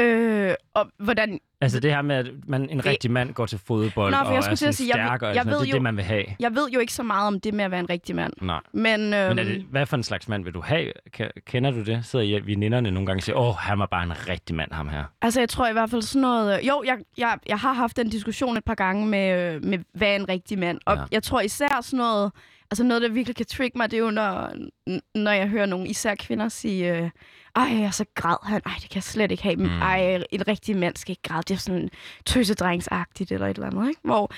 [0.00, 1.40] Øh, og hvordan...
[1.60, 4.30] Altså det her med, at man, en rigtig mand går til fodbold Nå, for og
[4.32, 5.46] jeg er skulle at sådan sige, jeg ved- stærk, og jeg noget.
[5.46, 6.24] ved det er jo- det, man vil have.
[6.40, 8.32] Jeg ved jo ikke så meget om det med at være en rigtig mand.
[8.40, 8.60] Nej.
[8.72, 10.92] Men, øhm, Men er det, hvad for en slags mand vil du have?
[11.46, 12.04] Kender du det?
[12.04, 14.88] Sidder I veninderne nogle gange og siger, åh, han var bare en rigtig mand, ham
[14.88, 15.04] her.
[15.22, 16.60] Altså, jeg tror i hvert fald sådan noget...
[16.68, 20.08] Jo, jeg, jeg, jeg har haft den diskussion et par gange med, øh, med hvad
[20.08, 20.78] er en rigtig mand.
[20.86, 21.02] Og Ja.
[21.12, 22.32] jeg tror især sådan noget...
[22.70, 24.52] Altså noget, der virkelig kan trigge mig, det er jo, når,
[25.14, 26.98] når jeg hører nogle især kvinder sige...
[26.98, 27.10] Øh,
[27.56, 28.62] ej, så græd han.
[28.66, 29.56] Ej, det kan jeg slet ikke have.
[29.56, 29.62] Mm.
[29.62, 29.82] Mm.
[29.82, 31.42] Ej, en rigtig mand skal ikke græde.
[31.42, 31.90] Det er sådan
[32.26, 34.00] tøsedrengsagtigt eller et eller andet, ikke?
[34.04, 34.32] Hvor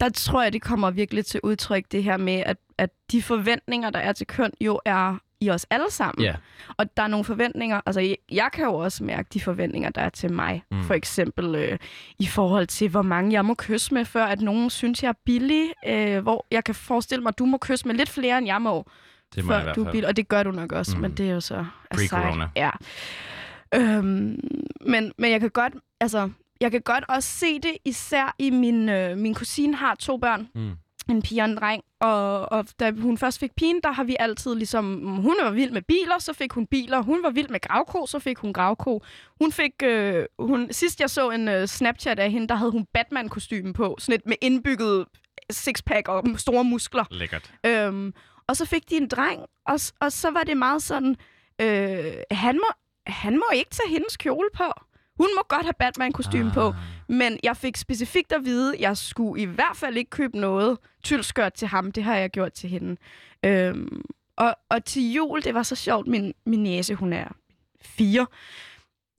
[0.00, 3.90] der tror jeg, det kommer virkelig til udtryk, det her med, at, at de forventninger,
[3.90, 6.24] der er til køn, jo er i os alle sammen.
[6.24, 6.34] Ja.
[6.76, 10.00] Og der er nogle forventninger, altså jeg, jeg kan jo også mærke de forventninger, der
[10.00, 10.62] er til mig.
[10.70, 10.84] Mm.
[10.84, 11.78] For eksempel øh,
[12.18, 15.18] i forhold til, hvor mange jeg må kysse med, før at nogen synes, jeg er
[15.24, 15.72] billig.
[15.86, 18.62] Øh, hvor jeg kan forestille mig, at du må kysse med lidt flere, end jeg
[18.62, 18.86] må,
[19.34, 19.92] Det må jeg i før hvert du er fald.
[19.92, 20.08] billig.
[20.08, 21.00] Og det gør du nok også, Mm.
[21.02, 21.64] men det er jo så
[21.94, 22.44] Pre-corona.
[22.56, 22.70] Ja.
[23.74, 24.40] Øhm,
[24.80, 28.88] men, men jeg kan godt, altså, jeg kan godt også se det, især i min,
[28.88, 30.70] øh, min kusine har to børn Mm.
[31.10, 31.82] en pige og en dreng.
[32.00, 35.06] Og, og da hun først fik pigen, der har vi altid ligesom...
[35.16, 37.02] Hun var vild med biler, så fik hun biler.
[37.02, 39.02] Hun var vild med gravko, så fik hun gravko.
[39.40, 39.72] Hun fik...
[39.84, 43.96] Øh, hun, sidst jeg så en øh, Snapchat af hende, der havde hun Batman-kostyme på.
[43.98, 45.04] Sådan et med indbygget
[45.50, 47.04] sixpack og store muskler.
[47.10, 47.52] Lækkert.
[47.66, 48.12] Øhm,
[48.52, 51.16] og så fik de en dreng, og, og så var det meget sådan...
[51.60, 52.66] Øh, han, må,
[53.06, 54.64] han må ikke tage hendes kjole på.
[55.16, 56.54] Hun må godt have Batman-kostyme ah.
[56.54, 56.74] på.
[57.08, 60.78] Men jeg fik specifikt at vide, at jeg skulle i hvert fald ikke købe noget
[61.04, 61.92] tylskørt til ham.
[61.92, 62.96] Det har jeg gjort til hende.
[63.44, 64.02] Øhm,
[64.36, 67.28] og, og til jul, det var så sjovt, min, min næse, hun er
[67.82, 68.26] fire.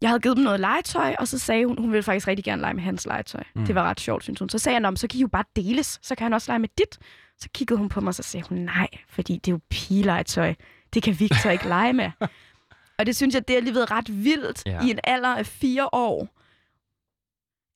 [0.01, 2.61] Jeg havde givet dem noget legetøj, og så sagde hun, hun ville faktisk rigtig gerne
[2.61, 3.43] lege med hans legetøj.
[3.55, 3.65] Mm.
[3.65, 4.49] Det var ret sjovt, synes hun.
[4.49, 6.51] Så sagde jeg, "Nå, men så kan I jo bare deles, så kan han også
[6.51, 6.99] lege med dit.
[7.43, 10.53] Så kiggede hun på mig, og så sagde hun, nej, fordi det er jo pigelegetøj.
[10.93, 12.11] Det kan Victor ikke lege med.
[12.99, 14.81] Og det synes jeg, det er alligevel ret vildt Ja.
[14.85, 16.27] i en alder af fire år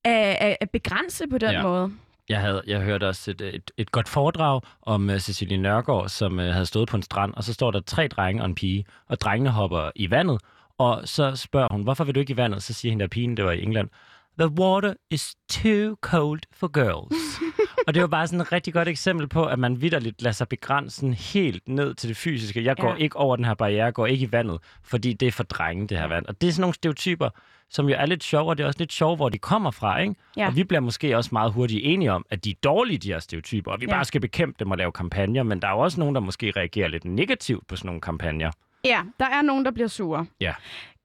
[0.06, 1.62] at, at, at begrænse på den ja.
[1.62, 1.92] måde.
[2.30, 6.34] Jeg, havde, jeg hørte også et, et, et godt foredrag om uh, Cecilie Nørgaard, som
[6.34, 8.86] uh, havde stået på en strand, og så står der tre drenge og en pige,
[9.08, 10.42] og drengene hopper i vandet,
[10.78, 12.64] og så spørger hun, hvorfor vil du ikke i vandet?
[12.64, 13.90] Så siger hende der pigen, det var i England,
[14.40, 17.40] The water is too cold for girls.
[17.88, 20.48] og det var bare sådan et rigtig godt eksempel på, at man vidderligt lader sig
[20.48, 22.64] begrænse helt ned til det fysiske.
[22.64, 22.96] Jeg går Ja.
[22.96, 25.88] ikke over den her barriere, jeg går ikke i vandet, fordi det er for drenge,
[25.88, 26.26] det her vand.
[26.26, 27.30] Og det er sådan nogle stereotyper,
[27.70, 30.00] som jo er lidt sjove, og det er også lidt sjovt, hvor de kommer fra,
[30.00, 30.16] ikke?
[30.38, 30.48] Ja.
[30.48, 33.20] Og vi bliver måske også meget hurtigt enige om, at de er dårlige, de her
[33.20, 33.92] stereotyper, og vi Ja.
[33.96, 36.52] bare skal bekæmpe dem og lave kampagner, men der er jo også nogen, der måske
[36.56, 38.52] reagerer lidt negativt på sådan nogle kampagner.
[38.86, 40.26] Ja, der er nogen, der bliver sure.
[40.42, 40.54] Ja.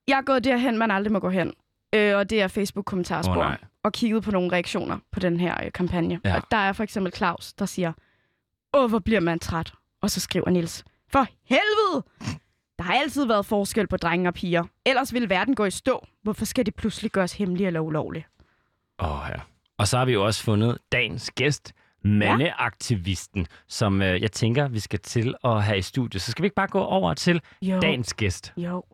[0.09, 1.53] Jeg er gået derhen, man aldrig må gå hen.
[1.95, 3.35] Øh, og det er Facebook-kommentarspor.
[3.35, 3.59] Nej.
[3.83, 6.21] og kigget på nogle reaktioner på den her øh, kampagne.
[6.25, 6.37] Ja.
[6.37, 7.93] Og der er for eksempel Claus, der siger,
[8.75, 9.73] Åh, hvor bliver man træt?
[10.03, 12.05] Og så skriver Nils, For helvede!
[12.79, 14.65] Der har altid været forskel på drenge og piger.
[14.87, 16.07] Ellers ville verden gå i stå.
[16.23, 18.27] Hvorfor skal det pludselig gøres hemmeligt eller ulovligt?
[18.99, 19.41] Åh, ja.
[19.79, 21.73] Og så har vi jo også fundet dagens gæst,
[22.05, 26.23] mandeaktivisten, som øh, jeg tænker, vi skal til at have i studiet.
[26.23, 27.81] Så skal vi ikke bare gå over til Jo.
[27.81, 28.53] dagens gæst.
[28.57, 28.85] Jo.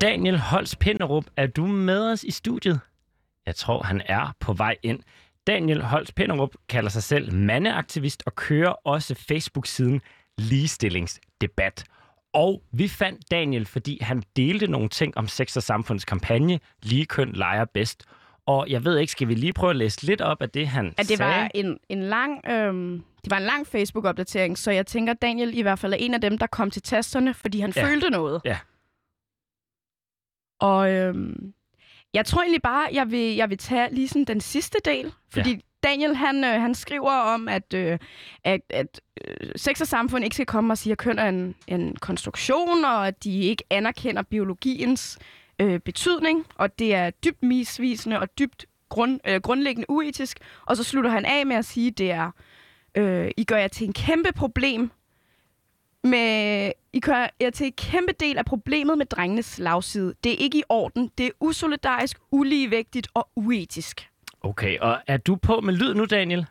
[0.00, 2.80] Daniel Holst Pinderup, er du med os i studiet?
[3.46, 5.00] Jeg tror, han er på vej ind.
[5.46, 10.00] Daniel Holst Pinderup kalder sig selv mandeaktivist og kører også Facebook-siden
[10.38, 11.84] Ligestillingsdebat.
[12.32, 17.06] Og vi fandt Daniel, fordi han delte nogle ting om sex og samfunds kampagne Lige
[17.06, 18.04] køn leger bedst.
[18.46, 20.86] Og jeg ved ikke, skal vi lige prøve at læse lidt op af det, han
[20.86, 21.32] At det sagde?
[21.32, 25.62] var en, en lang, øhm, det var en lang Facebook-opdatering, så jeg tænker, Daniel i
[25.62, 27.84] hvert fald er en af dem, der kom til tasterne, fordi han ja.
[27.84, 28.40] følte noget.
[28.44, 28.58] Ja.
[30.58, 31.52] Og øhm,
[32.14, 35.50] jeg tror egentlig bare, jeg vil, jeg vil tage lige sådan den sidste del, fordi
[35.50, 35.58] ja.
[35.82, 37.98] Daniel han, øh, han skriver om, at, øh,
[38.44, 41.54] at, at øh, sex og samfund ikke skal komme og sige, at køn er en,
[41.66, 45.18] en konstruktion, og at de ikke anerkender biologiens
[45.58, 50.38] øh, betydning, og det er dybt misvisende og dybt grund, øh, grundlæggende uetisk.
[50.66, 52.30] Og så slutter han af med at sige, at det er,
[52.94, 54.90] øh, I gør jer til en kæmpe problem
[56.06, 60.14] med, I gør jer til en kæmpe del af problemet med drengenes slagside.
[60.24, 61.10] Det er ikke i orden.
[61.18, 64.08] Det er usolidarisk, uligevægtigt og uetisk.
[64.42, 66.46] Okay, og er du på med lyd nu, Daniel?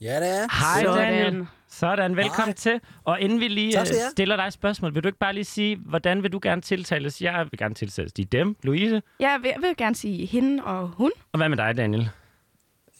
[0.00, 0.74] Ja, det er.
[0.74, 1.12] Hej, Sådan.
[1.12, 1.46] Daniel.
[1.68, 2.54] Sådan, velkommen Hej.
[2.54, 2.80] til.
[3.04, 5.44] Og inden vi lige Tak øh, stiller dig et spørgsmål, vil du ikke bare lige
[5.44, 7.22] sige, hvordan vil du gerne tiltales?
[7.22, 9.02] Jeg vil gerne tiltales de dem, Louise.
[9.20, 11.10] Jeg vil, jeg vil gerne sige hende og hun.
[11.32, 12.10] Og hvad med dig, Daniel?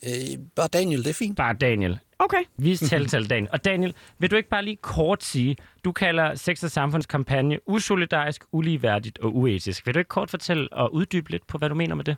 [0.05, 1.37] Øh, bare Daniel, det er fint.
[1.37, 1.99] Bare Daniel.
[2.19, 2.43] Okay.
[2.57, 3.49] Vi tiltaler Daniel.
[3.51, 8.43] Og Daniel, vil du ikke bare lige kort sige, du kalder sex- og samfundskampagne usolidarisk,
[8.51, 9.85] uligeværdigt og uetisk.
[9.85, 12.15] Vil du ikke kort fortælle og uddybe lidt på, hvad du mener med det?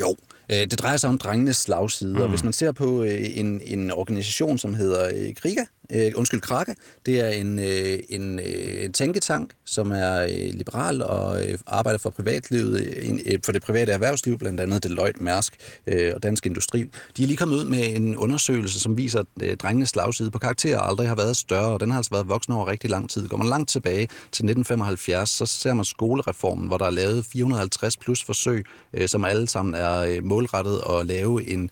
[0.00, 0.16] Jo,
[0.50, 2.20] øh, det drejer sig om drengenes slagside, mm.
[2.20, 5.64] og hvis man ser på øh, en, en organisation, som hedder øh, Kriga,
[5.94, 6.74] øh, undskyld, Krake,
[7.06, 12.10] det er en, øh, en øh, tænketank, som er øh, liberal og øh, arbejder for
[12.10, 15.54] privatlivet, øh, en- øh, for det private erhvervsliv, blandt andet Deloitte, Mærsk
[15.86, 16.82] øh, og Dansk Industri.
[17.16, 20.38] De er lige kommet ud med en undersøgelse, som viser, at øh, drengenes slagside på
[20.38, 23.28] karakterer aldrig har været større, og den har altså været voksen over rigtig lang tid.
[23.28, 27.96] Går man langt tilbage til 1975, så ser man skolereformen, hvor der er lavet 450
[27.96, 31.70] plus forsøg, øh, som alle sammen er øh, målrettet at lave en,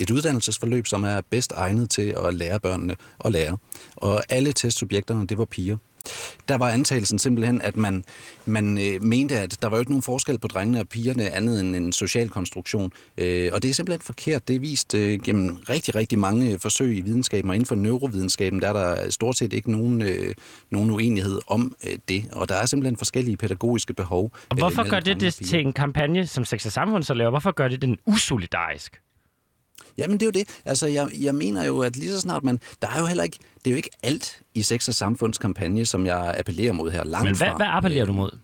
[0.00, 3.58] et uddannelsesforløb, som er bedst egnet til at lære børnene at lære.
[3.96, 5.76] Og alle testsubjekterne, det var piger.
[6.48, 8.04] Der var antagelsen simpelthen, at man,
[8.46, 11.60] man øh, mente, at der var jo ikke nogen forskel på drengene og pigerne andet
[11.60, 12.92] end en social konstruktion.
[13.18, 14.48] Øh, og det er simpelthen forkert.
[14.48, 18.62] Det er vist øh, gennem rigtig, rigtig mange forsøg i videnskaben, og inden for neurovidenskaben,
[18.62, 20.34] der er der stort set ikke nogen, øh,
[20.70, 22.24] nogen uenighed om øh, det.
[22.32, 24.24] Og der er simpelthen forskellige pædagogiske behov.
[24.24, 27.14] Og øh, hvorfor mellem gør det det til en kampagne, som Sex og Samfund så
[27.14, 27.30] laver?
[27.30, 29.01] Hvorfor gør det den usolidarisk?
[29.98, 30.60] Jamen det er jo det.
[30.64, 32.60] Altså jeg, jeg mener jo, at lige så snart man...
[32.82, 33.38] Der er jo heller ikke...
[33.54, 37.04] Det er jo ikke alt i Sex og Samfunds kampagne, som jeg appellerer mod her.
[37.04, 37.56] Langt Men hvad, fra.
[37.56, 38.38] hvad appellerer du mod?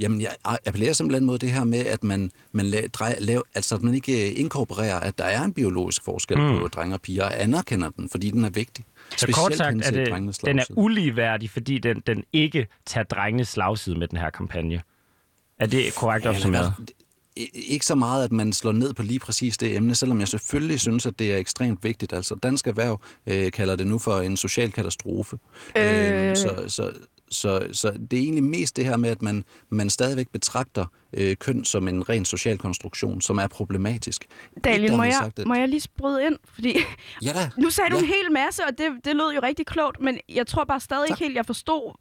[0.00, 3.74] Jamen, jeg appellerer simpelthen mod det her med, at man, man, la, drej, lav, altså,
[3.74, 6.58] at man ikke øh, inkorporerer, at der er en biologisk forskel mm.
[6.58, 8.84] på drenge og piger, og anerkender den, fordi den er vigtig.
[9.16, 13.98] Så kort sagt, er det, den er uligeværdig, fordi den, den ikke tager drengenes slagside
[13.98, 14.82] med den her kampagne.
[15.58, 16.72] Er det korrekt opsummeret?
[17.54, 20.80] Ikke så meget, at man slår ned på lige præcis det emne, selvom jeg selvfølgelig
[20.80, 22.12] synes, at det er ekstremt vigtigt.
[22.12, 25.38] Altså, Dansk Erhverv øh, kalder det nu for en social katastrofe.
[25.76, 26.30] Øh.
[26.30, 26.92] Øh, så, så,
[27.30, 31.36] så, så det er egentlig mest det her med, at man, man stadigvæk betragter øh,
[31.36, 34.24] køn som en ren social konstruktion, som er problematisk.
[34.64, 36.36] Daniel, må jeg, sagt, at- må jeg lige sprede ind?
[36.54, 36.76] Fordi
[37.22, 37.50] Ja da.
[37.62, 38.02] nu sagde du Ja.
[38.02, 41.08] en hel masse, og det, det lød jo rigtig klogt, men jeg tror bare stadig
[41.08, 41.16] Tak.
[41.20, 41.94] ikke helt, jeg forstod...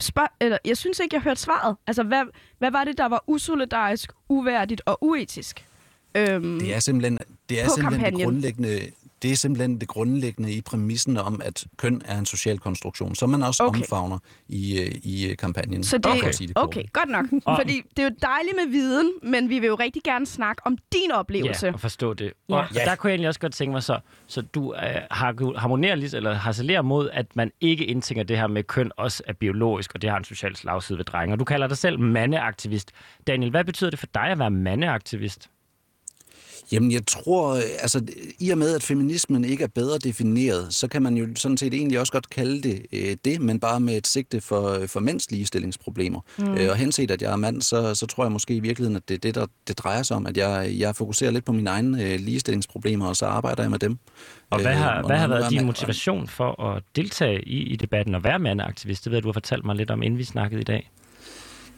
[0.00, 1.76] Spørg, eller, jeg synes ikke, jeg hørte svaret.
[1.86, 2.22] Altså, hvad,
[2.58, 5.66] hvad var det, der var usolidarisk, uværdigt og uetisk?
[6.14, 8.20] Øhm, Det er simpelthen, det er simpelthen kampagnen.
[8.24, 8.80] grundlæggende,
[9.22, 13.30] det er simpelthen det grundlæggende i præmissen om, at køn er en social konstruktion, som
[13.30, 13.80] man også Okay.
[13.80, 15.84] omfavner i, øh, i øh, kampagnen.
[15.84, 16.32] Så det, Okay.
[16.32, 17.26] sige det okay, godt nok.
[17.46, 20.62] Og- Fordi det er jo dejligt med viden, men vi vil jo rigtig gerne snakke
[20.66, 21.66] om din oplevelse.
[21.66, 22.32] Ja, og forstå det.
[22.48, 22.54] Ja.
[22.54, 22.84] Og Ja.
[22.84, 24.80] der kunne jeg egentlig også godt tænke mig så, så du øh,
[25.10, 29.22] har harmonerer lige, eller harcelerer mod, at man ikke indtænker det her med køn også
[29.26, 31.34] er biologisk, og det har en social slagside ved drenge.
[31.34, 32.92] Og du kalder dig selv mandeaktivist.
[33.26, 35.49] Daniel, hvad betyder det for dig at være mandeaktivist?
[36.72, 38.06] Jamen, jeg tror, øh, altså,
[38.38, 41.74] i og med, at feminismen ikke er bedre defineret, så kan man jo sådan set
[41.74, 45.30] egentlig også godt kalde det øh, det, men bare med et sigte for, for mænds
[45.30, 46.20] ligestillingsproblemer.
[46.38, 46.54] Mm.
[46.54, 49.08] Øh, og henset, at jeg er mand, så, så tror jeg måske i virkeligheden, at
[49.08, 51.70] det er det, der det drejer sig om, at jeg, jeg fokuserer lidt på mine
[51.70, 53.98] egne øh, ligestillingsproblemer, og så arbejder jeg med dem.
[54.50, 57.76] Og hvad Øh, har, og hvad har været din motivation for at deltage i, i
[57.76, 59.04] debatten og være mandeaktivist?
[59.04, 60.90] Det ved jeg, du har fortalt mig lidt om, inden vi snakkede i dag.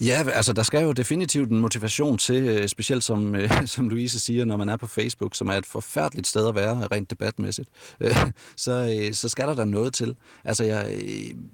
[0.04, 4.20] Ja, altså der skal jo definitivt en motivation til, øh, specielt som, øh, som Louise
[4.20, 7.68] siger, når man er på Facebook, som er et forfærdeligt sted at være, rent debatmæssigt,
[8.00, 8.16] øh,
[8.56, 10.16] så, så skal der da noget til.
[10.44, 11.04] Altså jeg,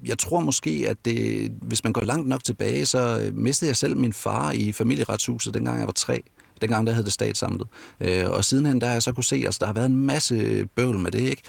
[0.04, 3.96] jeg tror måske, at det, hvis man går langt nok tilbage, så mistede jeg selv
[3.96, 6.22] min far i familieretshuset, dengang jeg var tre.
[6.60, 7.68] Dengang der hed det statsamtet.
[8.00, 10.66] Øh, og sidenhen der har jeg så kunne se, altså der har været en masse
[10.76, 11.42] bøvl med det, ikke?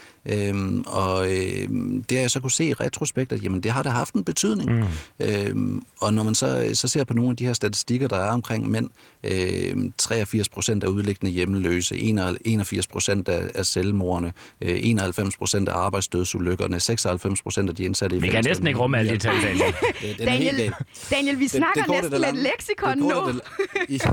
[0.50, 1.70] Øhm, og øh,
[2.10, 4.24] det har jeg så kunne se i retrospekt, at jamen, det har da haft en
[4.24, 4.72] betydning.
[4.76, 4.86] Mm.
[5.20, 8.32] Øhm, og når man så, så ser på nogle af de her statistikker, der er
[8.32, 8.90] omkring mænd,
[9.24, 15.74] øh, 83 procent af udlæggende hjemmeløse, 81 procent af, af selvmordene, øh, 91 procent af
[15.74, 19.34] arbejdsdødsulykkerne, 96 procent af de indsatte i Vi kan næsten ikke rumme alle de tal,
[19.44, 19.60] Daniel.
[20.02, 20.74] Det, er Daniel.
[21.12, 23.12] Daniel, vi snakker næsten det med et lange- leksikon det nu.
[23.12, 23.34] af
[23.90, 24.06] Det,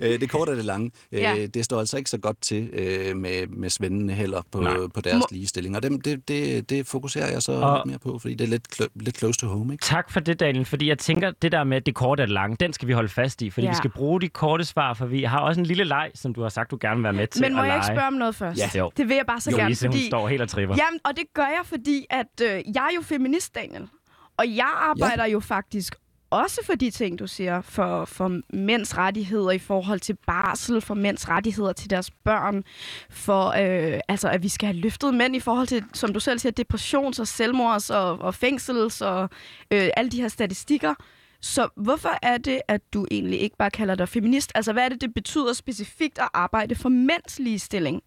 [0.00, 0.90] ja, øh, det korte af det lange.
[1.12, 1.34] Ja.
[1.34, 1.46] Ja.
[1.46, 4.76] Det står altså ikke så godt til øh, med, med svendene heller på, Nej.
[4.94, 5.76] på deres Må- ligestilling.
[5.76, 8.48] Og det, det, det, det fokuserer jeg så Og- lidt mere på, fordi det er
[8.48, 9.74] lidt, cl- lidt close to home.
[9.74, 9.82] Ikke?
[9.84, 12.56] Tak for det, Daniel, fordi jeg tænker, det der med det korte og det lange,
[12.60, 13.70] den skal vi holde fast i, fordi Ja.
[13.70, 16.42] vi skal bruge de korte svar, for vi har også en lille leg, som du
[16.42, 17.96] har sagt, du gerne vil være med til Men må at jeg ikke lege.
[17.96, 18.58] spørge om noget først?
[18.74, 18.78] Ja.
[18.78, 18.90] Jo.
[18.96, 20.06] Det vil jeg bare så gerne, Louise, hun fordi...
[20.06, 20.76] står helt og tripper.
[20.86, 23.88] Jamen, og det gør jeg, fordi at øh, jeg er jo feminist, Daniel.
[24.36, 25.30] Og jeg arbejder ja.
[25.32, 25.94] jo faktisk
[26.32, 30.94] også for de ting, du siger, for, for mænds rettigheder i forhold til barsel, for
[30.94, 32.64] mænds rettigheder til deres børn,
[33.10, 36.38] for øh, altså, at vi skal have løftet mænd i forhold til, som du selv
[36.38, 39.22] siger, depressions- og selvmords- og, og fængsels- og
[39.70, 40.94] øh, alle de her statistikker.
[41.40, 44.52] Så hvorfor er det, at du egentlig ikke bare kalder dig feminist?
[44.54, 48.02] Altså, hvad er det, det betyder specifikt at arbejde for mænds ligestilling?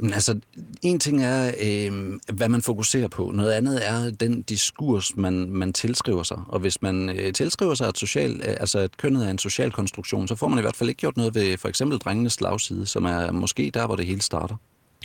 [0.00, 0.40] Jamen, altså,
[0.82, 3.30] en ting er, øh, hvad man fokuserer på.
[3.30, 6.40] Noget andet er den diskurs, man, man tilskriver sig.
[6.48, 9.72] Og hvis man øh, tilskriver sig, at, social, øh, altså, at kønnet er en social
[9.72, 12.86] konstruktion, så får man i hvert fald ikke gjort noget ved for eksempel drengenes slagside,
[12.86, 14.56] som er måske der, hvor det hele starter.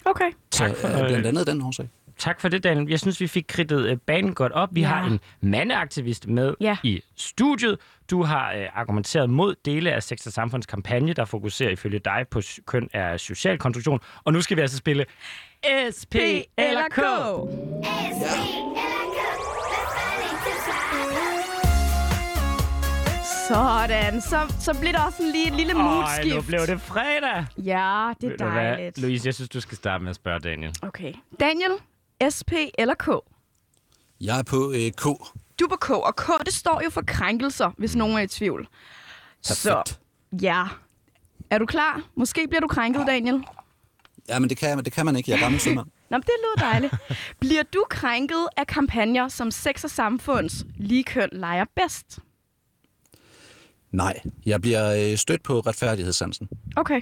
[0.06, 0.32] Okay.
[0.52, 1.90] Tak Så for, øh, blandt andet den årsag.
[2.20, 2.90] Tak for det, Daniel.
[2.90, 4.70] Jeg synes, vi fik kridtet øh, banen godt op.
[4.72, 4.88] Vi Ja.
[4.88, 6.78] har en mandeaktivist med Ja.
[6.84, 7.78] i studiet.
[8.10, 12.26] Du har øh, argumenteret mod dele af Sex og Samfunds kampagne, der fokuserer ifølge dig
[12.32, 14.00] på køn er social konstruktion.
[14.24, 15.06] Og nu skal vi altså spille
[15.98, 16.16] SP
[16.58, 17.00] eller K.
[23.48, 26.36] Sådan, så, så bliver der også en lige, et lille Ej, moodskift.
[26.36, 27.46] nu blev det fredag.
[27.58, 28.98] Ja, det er dejligt.
[29.02, 30.74] Louise, jeg synes, du skal starte med at spørge Daniel.
[30.82, 31.14] Okay.
[31.40, 31.72] Daniel,
[32.36, 33.08] SP eller K?
[34.22, 35.04] Jeg er på øh, K.
[35.60, 38.28] Du er på K, og K, det står jo for krænkelser, hvis nogen er i
[38.28, 38.68] tvivl.
[39.42, 40.00] Så, Perfekt.
[40.42, 40.64] ja.
[41.50, 42.02] Er du klar?
[42.16, 43.44] Måske bliver du krænket, Daniel.
[44.30, 45.32] Ja, men det kan, det kan man ikke.
[45.32, 45.88] Jeg er gammel sømand.
[46.10, 46.94] Nå, men det lyder dejligt.
[47.40, 52.20] Bliver du krænket af kampagner som Sex og Samfunds ligekøn leger bedst?
[53.92, 56.50] Nej, jeg bliver øh, stødt på retfærdighedssansen.
[56.76, 57.02] Okay.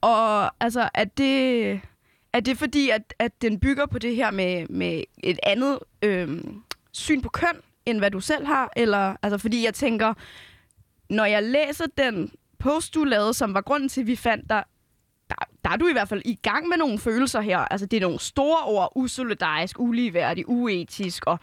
[0.00, 1.80] Og altså, er det,
[2.36, 6.44] er det fordi, at, at den bygger på det her med, med et andet øh,
[6.92, 8.72] syn på køn, end hvad du selv har?
[8.76, 10.14] Eller, altså, fordi jeg tænker,
[11.10, 14.64] når jeg læser den post, du lavede, som var grunden til, at vi fandt dig,
[15.30, 17.58] der, der er du i hvert fald i gang med nogle følelser her.
[17.58, 21.38] Altså, det er nogle store ord, usolidarisk, uligeværdig, uetisk og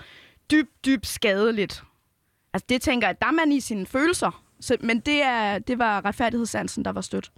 [0.52, 1.84] dybt, dybt skadeligt.
[2.54, 4.44] Altså, det tænker jeg, der er man i sine følelser.
[4.60, 7.32] Så, men det, er, det var retfærdighedssansen, der var stødt.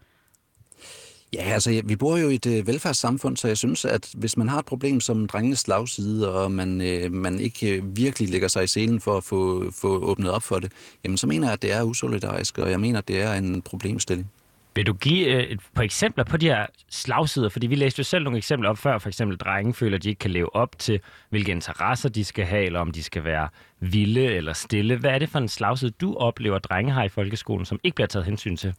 [1.36, 4.50] Ja, altså vi bor jo i et øh, velfærdssamfund, så jeg synes, at hvis man
[4.50, 8.64] har et problem som drengenes slagside, og man, øh, man ikke øh, virkelig lægger sig
[8.64, 10.72] i selen for at få, få åbnet op for det,
[11.04, 13.62] jamen så mener jeg, at det er usolidarisk, og jeg mener, at det er en
[13.62, 14.32] problemstilling.
[14.76, 17.50] Vil du give øh, et par eksempler på de her slagsider?
[17.50, 18.98] Fordi vi læste jo selv nogle eksempler op før.
[18.98, 22.46] For eksempel, drenge føler, at de ikke kan leve op til, hvilke interesser de skal
[22.46, 23.48] have, eller om de skal være
[23.80, 24.98] vilde eller stille.
[24.98, 28.08] Hvad er det for en slagside, du oplever, drenge har i folkeskolen, som ikke bliver
[28.08, 28.74] taget hensyn til?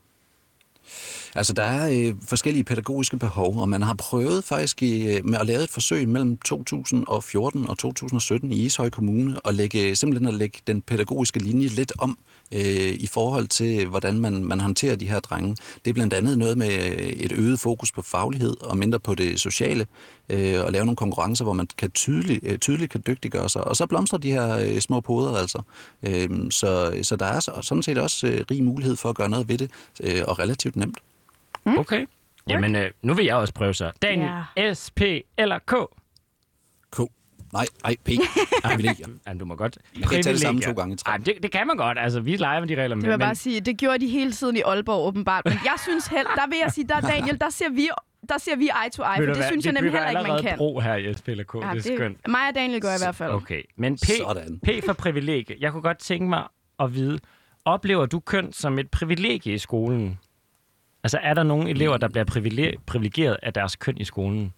[1.34, 5.46] Altså, der er øh, forskellige pædagogiske behov, og man har prøvet faktisk i, med at
[5.46, 10.34] lave et forsøg mellem 2014 og 2017 i Ishøj Kommune, at lægge, øh, simpelthen at
[10.34, 12.18] lægge den pædagogiske linje lidt om
[12.52, 15.56] øh, i forhold til, hvordan man, man håndterer de her drenge.
[15.84, 19.14] Det er blandt andet noget med øh, et øget fokus på faglighed og mindre på
[19.14, 19.86] det sociale,
[20.28, 23.64] øh, og lave nogle konkurrencer, hvor man kan tydeligt, øh, tydeligt kan dygtiggøre sig.
[23.64, 25.62] Og så blomstrer de her øh, små poder altså.
[26.02, 29.28] Øh, så, så der er så, sådan set også øh, rig mulighed for at gøre
[29.28, 29.70] noget ved det,
[30.02, 30.98] øh, og relativt nemt.
[31.66, 31.78] Mm.
[31.78, 32.06] Okay.
[32.48, 33.90] Jamen, øh, nu vil jeg også prøve så.
[34.02, 34.74] Daniel, Ja.
[34.82, 35.00] SP
[35.38, 35.74] eller K?
[36.92, 36.98] K.
[37.52, 38.08] Nej, nej, P.
[38.64, 39.06] Privilegier.
[39.26, 39.78] Jamen, du må godt.
[39.94, 40.98] Man kan ikke tage det samme to gange.
[41.06, 41.98] Ej, det, det kan man godt.
[41.98, 42.96] Altså, vi leger med de regler.
[42.96, 45.44] Det vil jeg men, bare sige, det gjorde de hele tiden i Aalborg åbenbart.
[45.44, 47.88] Men jeg synes helt, der vil jeg sige, der Daniel, der ser vi,
[48.28, 50.24] der ser vi eye to eye, for det hvad, synes jeg nemlig heller ikke, man
[50.30, 50.58] allerede kan.
[50.58, 51.54] bro her i SP eller K.
[51.54, 52.28] Ja, det er skønt.
[52.28, 53.32] Mig og Daniel gør i hvert fald.
[53.32, 54.60] Okay, men P, Sådan.
[54.60, 55.56] P for privilegie.
[55.60, 56.44] Jeg kunne godt tænke mig
[56.80, 57.18] at vide,
[57.64, 60.18] oplever du køn som et privilegie i skolen?
[61.04, 64.52] Altså, er der nogle elever, der bliver privile- privilegeret af deres køn i skolen?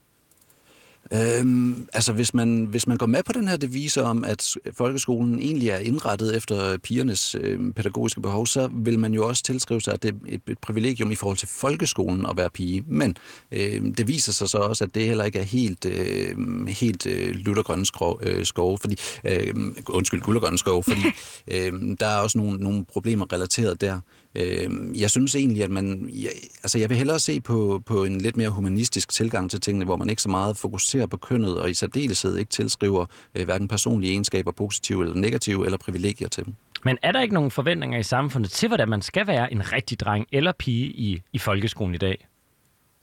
[1.13, 5.39] Øhm, altså, hvis man, hvis man går med på den her devise om, at folkeskolen
[5.39, 9.95] egentlig er indrettet efter pigernes øh, pædagogiske behov, så vil man jo også tilskrive sig,
[9.95, 12.85] at det er et, et privilegium i forhold til folkeskolen at være pige.
[12.87, 13.17] Men
[13.53, 17.35] øh, det viser sig så også, at det heller ikke er helt, øh, helt øh,
[17.35, 17.85] luttergrønne
[18.23, 19.55] øh, skove, fordi, øh,
[19.89, 21.03] undskyld, guldergrønne skove, fordi
[21.55, 24.01] øh, der er også nogle, nogle problemer relateret der.
[24.39, 26.11] Øh, jeg synes egentlig, at man...
[26.15, 26.31] Jeg,
[26.63, 29.97] altså, jeg vil hellere se på, på en lidt mere humanistisk tilgang til tingene, hvor
[29.97, 34.11] man ikke så meget fokuserer på kønnet, og i særdeleshed ikke tilskriver øh, hverken personlige
[34.11, 36.55] egenskaber, positive eller negative, eller privilegier til dem.
[36.85, 40.01] Men er der ikke nogen forventninger i samfundet til, hvordan man skal være en rigtig
[40.01, 42.28] dreng eller pige i, i folkeskolen i dag?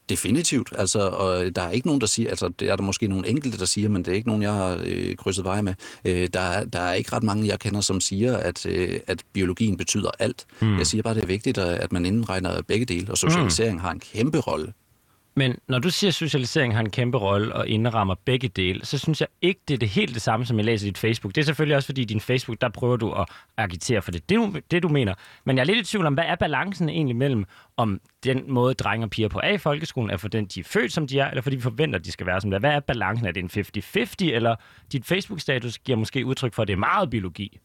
[0.10, 0.74] Definitivt.
[0.78, 3.58] Altså, og der er ikke nogen, der siger, altså det er der måske nogle enkelte,
[3.58, 5.74] der siger, men det er ikke nogen, jeg har øh, krydset veje med.
[6.06, 9.24] Øh, der, er, der er ikke ret mange, jeg kender, som siger, at, øh, at
[9.34, 10.46] biologien betyder alt.
[10.62, 10.78] Mm.
[10.78, 13.82] Jeg siger bare, det er vigtigt, at man indregner begge dele, og socialisering mm.
[13.82, 14.74] har en kæmpe rolle.
[15.38, 18.98] Men når du siger, at socialisering har en kæmpe rolle og indrammer begge dele, så
[18.98, 21.36] synes jeg ikke, det er det helt det samme, som jeg læser i dit Facebook.
[21.36, 23.26] Det er selvfølgelig også, fordi i din Facebook, der prøver du at
[23.58, 24.30] agitere for det.
[24.30, 25.14] Det, du, det, du mener.
[25.46, 27.46] Men jeg er lidt i tvivl om, hvad er balancen egentlig mellem,
[27.78, 30.64] om den måde, drenge og piger på A i folkeskolen, er for den, de er
[30.64, 32.60] født, som de er, eller fordi vi forventer, at de skal være som det er.
[32.60, 33.28] Hvad er balancen?
[33.28, 34.56] Er det en 50-50, eller
[34.92, 37.60] dit Facebook-status giver måske udtryk for, at det er meget biologi?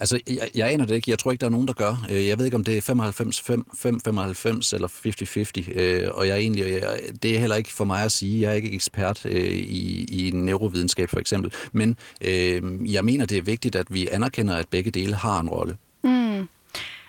[0.00, 1.10] Altså, jeg, jeg aner det ikke.
[1.10, 2.06] Jeg tror ikke, der er nogen, der gør.
[2.10, 5.80] Øh, jeg ved ikke, om det er 95, 5, 5 95 eller 50-50.
[5.80, 8.40] Øh, og jeg er egentlig, jeg, det er heller ikke for mig at sige.
[8.40, 11.52] Jeg er ikke ekspert øh, i, i neurovidenskab, for eksempel.
[11.72, 15.48] Men øh, jeg mener, det er vigtigt, at vi anerkender, at begge dele har en
[15.48, 15.76] rolle.
[16.04, 16.48] Mm.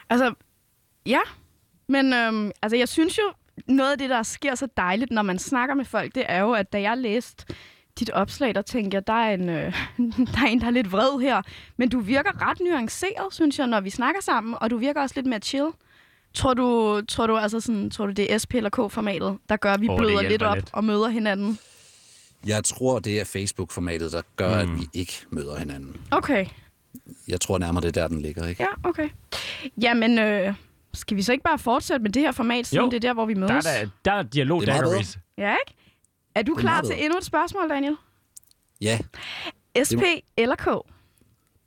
[0.10, 0.34] Altså,
[1.06, 1.20] ja.
[1.88, 3.24] Men øhm, altså, jeg synes jo,
[3.68, 6.52] noget af det, der sker så dejligt, når man snakker med folk, det er jo,
[6.52, 7.46] at da jeg læste
[8.00, 9.74] dit opslag, der tænker jeg, der er, en, øh,
[10.34, 11.42] der er en, der er lidt vred her.
[11.78, 15.16] Men du virker ret nuanceret, synes jeg, når vi snakker sammen, og du virker også
[15.16, 15.68] lidt mere chill.
[16.34, 19.74] Tror du, tror du, altså sådan, tror du det er SP eller K-formatet, der gør,
[19.74, 20.70] at vi oh, bløder lidt op lidt.
[20.74, 21.60] og møder hinanden?
[22.46, 24.72] Jeg tror, det er Facebook-formatet, der gør, mm.
[24.72, 25.96] at vi ikke møder hinanden.
[26.12, 26.46] Okay.
[27.28, 28.64] Jeg tror nærmere, det er der, den ligger, ikke?
[28.64, 29.10] Ja, okay.
[29.82, 30.54] Jamen, øh,
[30.94, 32.90] skal vi så ikke bare fortsætte med det her format, siden jo.
[32.90, 33.66] det er der, hvor vi mødes?
[33.66, 35.79] Der er, der, der er dialog, der er Ja, ikke?
[36.36, 37.96] Er du klar til endnu et spørgsmål, Daniel?
[38.82, 39.00] Ja.
[39.88, 40.04] SP må...
[40.38, 40.68] eller K?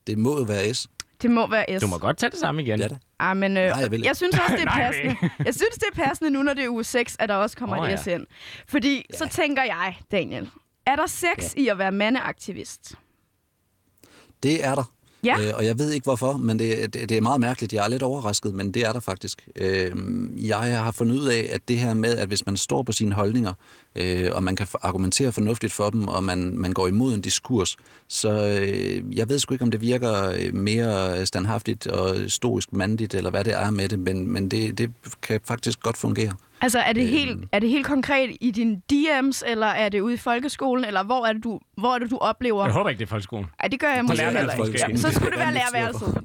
[0.06, 0.88] Det må jo være S.
[1.22, 1.82] Det må være S.
[1.82, 2.80] Du må godt tage det samme igen.
[2.80, 2.98] Ja, da.
[3.18, 5.16] Ah, men, øh, Nej, jeg, jeg synes også, det er passende.
[5.44, 7.78] jeg synes, det er passende nu, når det er uge 6, at der også kommer
[7.78, 8.26] oh, et S ind.
[8.68, 9.16] Fordi ja.
[9.18, 10.50] så tænker jeg, Daniel,
[10.86, 11.60] er der sex ja.
[11.60, 12.94] i at være mandeaktivist?
[14.42, 14.92] Det er der.
[15.24, 15.40] Ja.
[15.40, 17.72] Øh, og jeg ved ikke hvorfor, men det, det, det er meget mærkeligt.
[17.72, 19.48] Jeg er lidt overrasket, men det er der faktisk.
[19.56, 19.92] Øh,
[20.36, 23.14] jeg har fundet ud af, at det her med, at hvis man står på sine
[23.14, 23.52] holdninger,
[23.96, 27.76] øh, og man kan argumentere fornuftigt for dem, og man, man går imod en diskurs,
[28.08, 33.14] så øh, jeg ved sgu ikke, om det virker øh, mere standhaftigt og stoisk mandigt,
[33.14, 34.90] eller hvad det er med det, men, men det, det
[35.22, 36.32] kan faktisk godt fungere.
[36.62, 37.48] Altså, er det, helt, øhm.
[37.52, 41.26] er det helt konkret i din DM's, eller er det ude i folkeskolen, eller hvor
[41.26, 42.64] er det, du, hvor er det, du oplever...
[42.64, 43.46] Jeg håber ikke, det er folkeskolen.
[43.62, 44.78] Ja, det gør jeg måske heller ikke.
[44.88, 46.24] Ja, så skulle det være lærerværelset.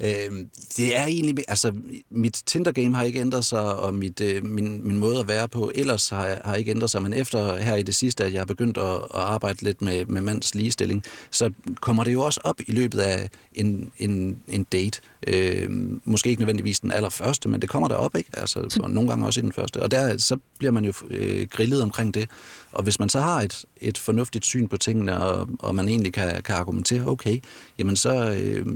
[0.00, 0.46] Øh,
[0.76, 1.72] det er egentlig, altså
[2.10, 5.72] mit Tinder-game har ikke ændret sig, og mit, øh, min, min måde at være på
[5.74, 8.46] ellers har, har ikke ændret sig, men efter her i det sidste, at jeg har
[8.46, 12.60] begyndt at, at arbejde lidt med, med mands ligestilling, så kommer det jo også op
[12.60, 15.00] i løbet af en, en, en date.
[15.26, 15.70] Øh,
[16.04, 18.30] måske ikke nødvendigvis den allerførste, men det kommer der op, ikke?
[18.32, 19.82] Altså, og nogle gange også i den første.
[19.82, 22.30] Og der, så bliver man jo øh, grillet omkring det.
[22.72, 26.12] Og hvis man så har et, et fornuftigt syn på tingene, og, og man egentlig
[26.12, 27.40] kan, kan argumentere, okay,
[27.78, 28.66] jamen så, øh,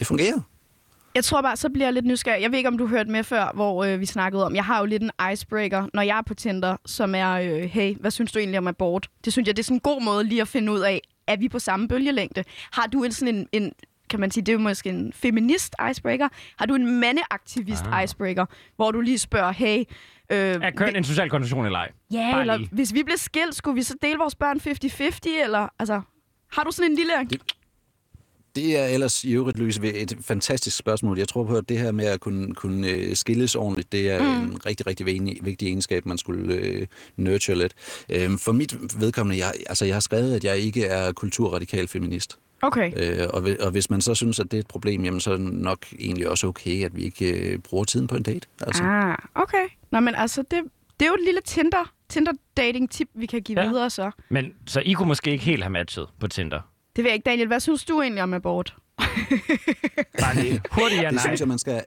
[0.00, 0.40] det fungerer.
[1.14, 2.42] Jeg tror bare, så bliver jeg lidt nysgerrig.
[2.42, 4.78] Jeg ved ikke, om du hørte med før, hvor øh, vi snakkede om, jeg har
[4.78, 8.32] jo lidt en icebreaker, når jeg er på Tinder, som er, øh, hey, hvad synes
[8.32, 9.10] du egentlig om abort?
[9.24, 11.36] Det synes jeg, det er sådan en god måde lige at finde ud af, er
[11.36, 12.44] vi på samme bølgelængde?
[12.72, 13.72] Har du en sådan en, en
[14.10, 16.28] kan man sige, det er jo måske en feminist icebreaker.
[16.58, 18.04] Har du en mandeaktivist ah.
[18.04, 18.46] icebreaker,
[18.76, 19.84] hvor du lige spørger, hey...
[20.30, 21.90] Øh, er køn en social kondition eller ej?
[22.12, 22.68] Ja, Bare eller lige.
[22.72, 24.56] hvis vi blev skilt, skulle vi så dele vores børn
[25.38, 26.00] 50-50, eller altså...
[26.52, 27.12] Har du sådan en lille...
[27.30, 27.42] Det,
[28.56, 31.18] det er ellers i øvrigt, Louise, et fantastisk spørgsmål.
[31.18, 34.22] Jeg tror på, at det her med at kunne, kunne øh, skilles ordentligt, det er
[34.22, 34.44] mm.
[34.44, 35.06] en rigtig, rigtig
[35.42, 36.86] vigtig egenskab, man skulle uh,
[37.16, 37.74] nurture lidt.
[38.26, 42.38] Um, for mit vedkommende, jeg, altså jeg har skrevet, at jeg ikke er kulturradikal feminist.
[42.62, 42.92] Okay.
[42.96, 45.36] Øh, og, og hvis man så synes, at det er et problem, jamen så er
[45.36, 48.46] det nok egentlig også okay, at vi ikke øh, bruger tiden på en date.
[48.60, 48.82] Altså.
[48.82, 49.68] Ah, okay.
[49.90, 50.60] Nå, men altså, det,
[51.00, 53.68] det er jo et lille Tinder, Tinder-dating-tip, vi kan give ja.
[53.68, 54.10] videre så.
[54.28, 56.60] Men så I kunne måske ikke helt have matchet på Tinder?
[56.96, 57.46] Det ved jeg ikke, Daniel.
[57.46, 58.76] Hvad synes du egentlig om abort?
[60.20, 61.10] Bare lige hurtigt ja, nej.
[61.10, 61.82] Det synes jeg, man skal,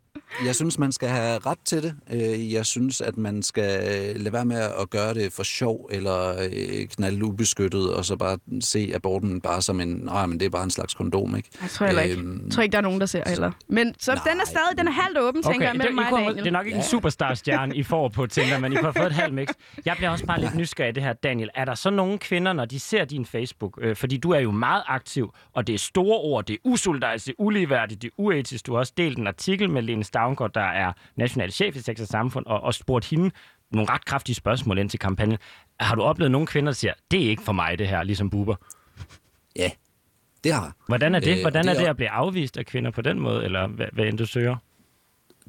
[0.46, 1.96] jeg synes, man skal have ret til det.
[2.14, 3.80] Øh, jeg synes, at man skal
[4.16, 8.38] lade være med at gøre det for sjov eller øh, knalde ubeskyttet, og så bare
[8.62, 11.50] se aborten bare som en, nej, men det er bare en slags kondom, ikke?
[11.62, 12.18] Jeg tror heller ikke.
[12.18, 13.52] Øhm, jeg tror ikke, der er nogen, der ser heller.
[13.68, 16.14] Men så nej, den er stadig, den er halvt åben, okay, tænker jeg, mellem mig
[16.14, 16.38] og Daniel.
[16.38, 16.84] Det er nok ikke ja.
[16.84, 19.48] en superstar-stjerne, I får på Tinder, men I har fået et halvt mix.
[19.86, 21.50] Jeg bliver også bare lidt nysgerrig i det her, Daniel.
[21.56, 24.52] Er der så nogle kvinder, når de ser din Facebook, øh, fordi du er jo
[24.52, 28.12] meget aktiv, og det er store ord, det er usolidarisk, det er uligeværdigt, det er
[28.18, 28.66] uetisk.
[28.66, 32.00] Du har også delt en artikel med Lene Stavngård, der er national chef i Sex
[32.02, 33.32] og Samfund, og, og spurgt hende
[33.72, 35.38] nogle ret kraftige spørgsmål ind til kampagnen.
[35.80, 38.30] Har du oplevet nogle kvinder, der siger, det er ikke for mig det her, ligesom
[38.30, 38.56] Buber?
[39.56, 39.70] Ja,
[40.44, 40.72] Det har jeg.
[40.88, 41.38] Hvordan er det?
[41.38, 43.88] Øh, Hvordan det er det at blive afvist af kvinder på den måde, eller hvad,
[43.94, 44.56] hvad end du søger?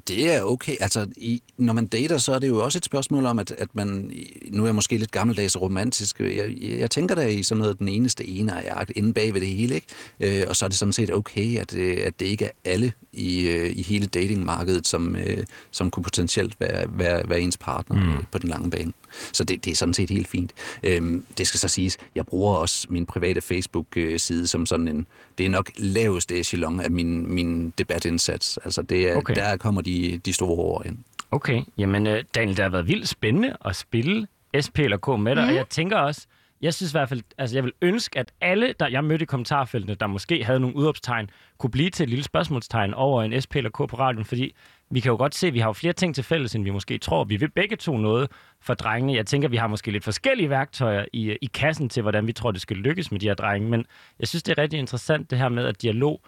[0.09, 0.77] Det er okay.
[0.81, 3.69] Altså, i, når man dater, så er det jo også et spørgsmål om, at, at
[3.73, 4.13] man...
[4.51, 6.21] Nu er jeg måske lidt gammeldags og romantisk.
[6.21, 9.49] Jeg, jeg tænker da i sådan noget, den eneste ene er inde bag ved det
[9.49, 9.87] hele, ikke?
[10.21, 12.93] Øh, og så er det sådan set okay, at, øh, at det ikke er alle
[13.13, 18.17] i, øh, i hele datingmarkedet, som, øh, som kunne potentielt være, være, være ens partner
[18.17, 18.25] mm.
[18.33, 18.93] på den lange bane.
[19.33, 20.53] Så det, det er sådan set helt fint.
[20.83, 25.07] Øhm, det skal så siges, jeg bruger også min private Facebook-side som sådan en...
[25.39, 28.59] Det er nok laveste echelon af min, min debatindsats.
[28.65, 29.35] Altså, det er, Okay.
[29.35, 30.99] der kommer de, de store ord ind.
[31.31, 34.27] Okay, jamen øh, Daniel, det har været vildt spændende at spille
[34.65, 35.49] SP eller K med dig, mm.
[35.49, 36.27] og jeg tænker også,
[36.65, 39.27] jeg synes i hvert fald, altså jeg vil ønske, at alle, der jeg mødte i
[39.27, 43.57] kommentarfeltene, der måske havde nogle udopstegn, kunne blive til et lille spørgsmålstegn over en SP
[43.57, 44.55] eller K på radioen, fordi
[44.91, 46.71] vi kan jo godt se, at vi har jo flere ting til fælles, end vi
[46.71, 47.25] måske tror.
[47.25, 49.15] Vi vil begge to noget for drengene.
[49.15, 52.51] Jeg tænker, vi har måske lidt forskellige værktøjer i, i kassen til, hvordan vi tror,
[52.51, 53.87] det skal lykkes med de her drenge, men
[54.21, 56.21] jeg synes, det er rigtig interessant det her med, at dialog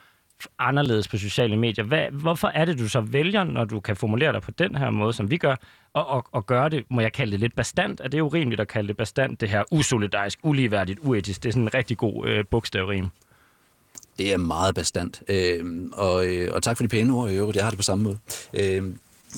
[0.58, 1.84] anderledes på sociale medier.
[1.84, 4.90] Hvad, hvorfor er det, du så vælger, når du kan formulere dig på den her
[4.90, 5.56] måde, som vi gør,
[5.92, 8.00] og, og, og gøre det, må jeg kalde det lidt bestandt?
[8.04, 11.42] Er det urimeligt at kalde det bestandt, det her usolidarisk, uligeværdigt, uetisk?
[11.42, 13.08] Det er sådan en rigtig god øh, bogstavrim.
[14.18, 15.22] Det er meget bestandt.
[15.28, 17.56] Øh, og, øh, og tak for de pæne ord i øvrigt.
[17.56, 18.18] Jeg har det på samme måde.
[18.54, 18.82] Øh,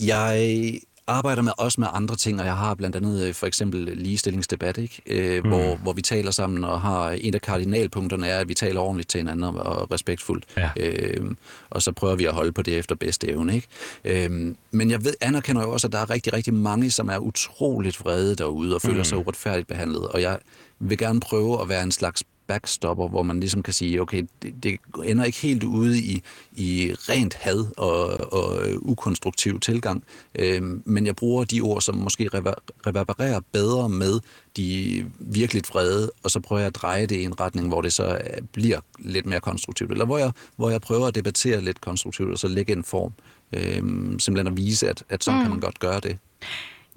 [0.06, 0.72] jeg
[1.08, 4.78] arbejder med, også med andre ting, og jeg har blandt andet øh, for eksempel ligestillingsdebat,
[4.78, 5.02] ikke?
[5.06, 5.48] Øh, mm.
[5.48, 9.08] hvor, hvor vi taler sammen og har en af kardinalpunkterne er, at vi taler ordentligt
[9.08, 10.44] til hinanden og, og respektfuldt.
[10.56, 10.70] Ja.
[10.76, 11.30] Øh,
[11.70, 13.54] og så prøver vi at holde på det efter bedste evne.
[13.54, 13.66] Ikke?
[14.04, 17.18] Øh, men jeg ved, anerkender jo også, at der er rigtig, rigtig mange, som er
[17.18, 19.04] utroligt vrede derude og føler mm.
[19.04, 20.08] sig uretfærdigt behandlet.
[20.08, 20.38] Og jeg
[20.80, 24.62] vil gerne prøve at være en slags backstopper, hvor man ligesom kan sige, okay, det,
[24.62, 26.22] det ender ikke helt ude i,
[26.52, 32.28] i rent had og, og ukonstruktiv tilgang, øh, men jeg bruger de ord, som måske
[32.34, 34.20] rever- reverbererer bedre med
[34.56, 37.92] de virkelig vrede, og så prøver jeg at dreje det i en retning, hvor det
[37.92, 41.80] så øh, bliver lidt mere konstruktivt, eller hvor jeg, hvor jeg prøver at debattere lidt
[41.80, 43.12] konstruktivt, og så lægge en form,
[43.52, 43.82] øh,
[44.18, 45.44] simpelthen at vise, at, at sådan mm.
[45.44, 46.18] kan man godt gøre det.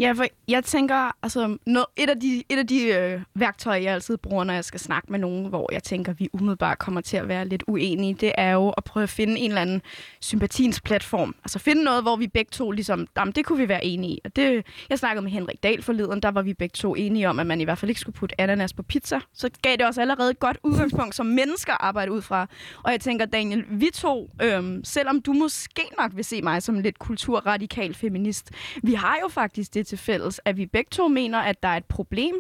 [0.01, 3.93] Ja, for jeg tænker, altså, noget, et af de, et af de øh, værktøjer, jeg
[3.93, 7.17] altid bruger, når jeg skal snakke med nogen, hvor jeg tænker, vi umiddelbart kommer til
[7.17, 9.81] at være lidt uenige, det er jo at prøve at finde en eller anden
[10.21, 11.35] sympatiens platform.
[11.43, 14.19] Altså finde noget, hvor vi begge to ligesom, jamen, det kunne vi være enige i.
[14.25, 17.39] Og det, jeg snakkede med Henrik Dahl forleden, der var vi begge to enige om,
[17.39, 19.19] at man i hvert fald ikke skulle putte ananas på pizza.
[19.33, 22.47] Så gav det også allerede et godt udgangspunkt, som mennesker arbejder ud fra.
[22.83, 26.79] Og jeg tænker, Daniel, vi to, øhm, selvom du måske nok vil se mig som
[26.79, 28.51] lidt kulturradikal feminist,
[28.83, 31.77] vi har jo faktisk det til fælles, at vi begge to mener, at der er
[31.77, 32.35] et problem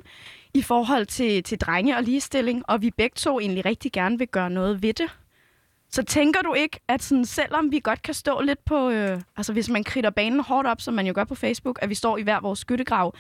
[0.53, 4.27] i forhold til, til drenge og ligestilling, og vi begge to egentlig rigtig gerne vil
[4.27, 5.09] gøre noget ved det.
[5.89, 9.53] Så tænker du ikke, at sådan, selvom vi godt kan stå lidt på, øh, altså
[9.53, 12.17] hvis man kritter banen hårdt op, som man jo gør på Facebook, at vi står
[12.17, 13.15] i hver vores skyttegrav,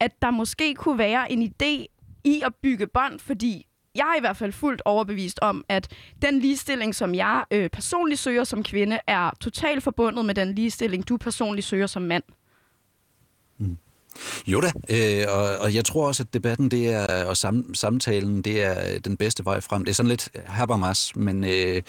[0.00, 1.86] at der måske kunne være en idé
[2.24, 5.88] i at bygge bånd, fordi jeg er i hvert fald fuldt overbevist om, at
[6.22, 11.08] den ligestilling, som jeg øh, personligt søger som kvinde, er totalt forbundet med den ligestilling,
[11.08, 12.22] du personligt søger som mand.
[13.60, 13.89] Mm.
[14.46, 18.42] Jo da, øh, og, og jeg tror også, at debatten det er, og sam, samtalen
[18.42, 19.84] det er den bedste vej frem.
[19.84, 21.82] Det er sådan lidt herbermas, men øh,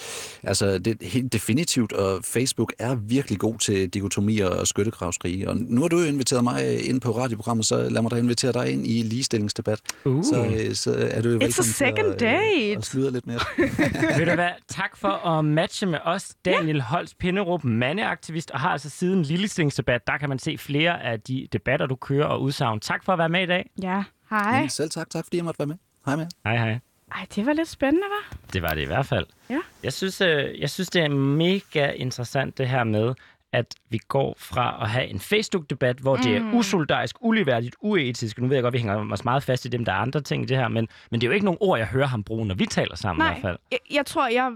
[0.44, 5.50] altså, det er helt definitivt, og Facebook er virkelig god til dikotomier og skyttegravskrige.
[5.50, 8.54] Og nu har du jo inviteret mig ind på radioprogrammet, så lad mig da invitere
[8.54, 9.80] dig ind i ligestillingsdebat.
[10.06, 10.24] Uh.
[10.24, 12.72] Så, øh, så er du jo velkommen second til at, date.
[12.72, 13.40] øh, at sludre lidt mere.
[14.18, 14.50] Ved du hvad?
[14.68, 16.36] Tak for at matche med os.
[16.46, 16.82] Daniel ja.
[16.82, 21.48] Holst Pinderup, mandeaktivist, og har altså siden ligestillingsdebat, der kan man se flere af de
[21.54, 22.80] debatter, du kører og udsagn.
[22.80, 23.70] Tak for at være med i dag.
[23.82, 24.68] Ja, hej.
[24.68, 25.76] Selv tak, tak fordi jeg måtte være med.
[26.06, 26.28] Hej med.
[26.46, 26.80] Hej hej.
[27.16, 28.38] Ej, det var lidt spændende, var.
[28.54, 29.26] Det var det i hvert fald.
[29.50, 29.60] Ja.
[29.84, 33.14] Jeg synes, øh, jeg synes, det er mega interessant det her med,
[33.54, 36.22] at vi går fra at have en Facebook-debat, hvor mm.
[36.24, 38.40] det er usolidarisk, uligeværdigt, uetisk.
[38.40, 40.22] Nu ved jeg godt, at vi hænger os meget fast i dem, der er andre
[40.22, 42.24] ting i det her, men, men det er jo ikke nogen ord, jeg hører ham
[42.24, 43.58] bruge, når vi taler sammen i hvert fald.
[43.72, 44.52] jeg, jeg tror, jeg,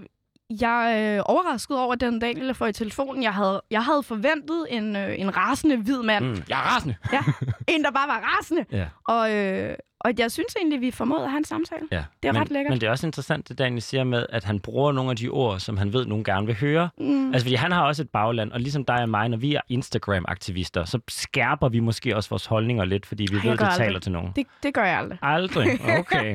[0.50, 3.22] jeg er øh, overrasket over den dag, jeg får i telefonen.
[3.22, 6.24] Jeg havde, jeg havde forventet en, øh, en rasende hvid mand.
[6.24, 6.42] Mm.
[6.48, 6.96] Jeg er rasende.
[7.12, 7.22] Ja,
[7.68, 8.64] en, der bare var rasende.
[8.72, 8.86] Ja.
[9.08, 11.88] Og, øh, og jeg synes egentlig, vi formåede at have en samtale.
[11.92, 12.04] Ja.
[12.22, 12.70] Det er men, ret lækkert.
[12.70, 15.28] Men det er også interessant, det Daniel siger med, at han bruger nogle af de
[15.28, 16.88] ord, som han ved, nogen gerne vil høre.
[16.98, 17.32] Mm.
[17.32, 19.60] Altså, fordi han har også et bagland, og ligesom dig og mig, når vi er
[19.68, 23.72] Instagram-aktivister, så skærper vi måske også vores holdninger lidt, fordi vi Ej, ved, gør det
[23.72, 23.86] aldrig.
[23.86, 24.32] taler til nogen.
[24.36, 25.18] Det, det gør jeg aldrig.
[25.22, 25.80] Aldrig.
[25.98, 26.34] Okay?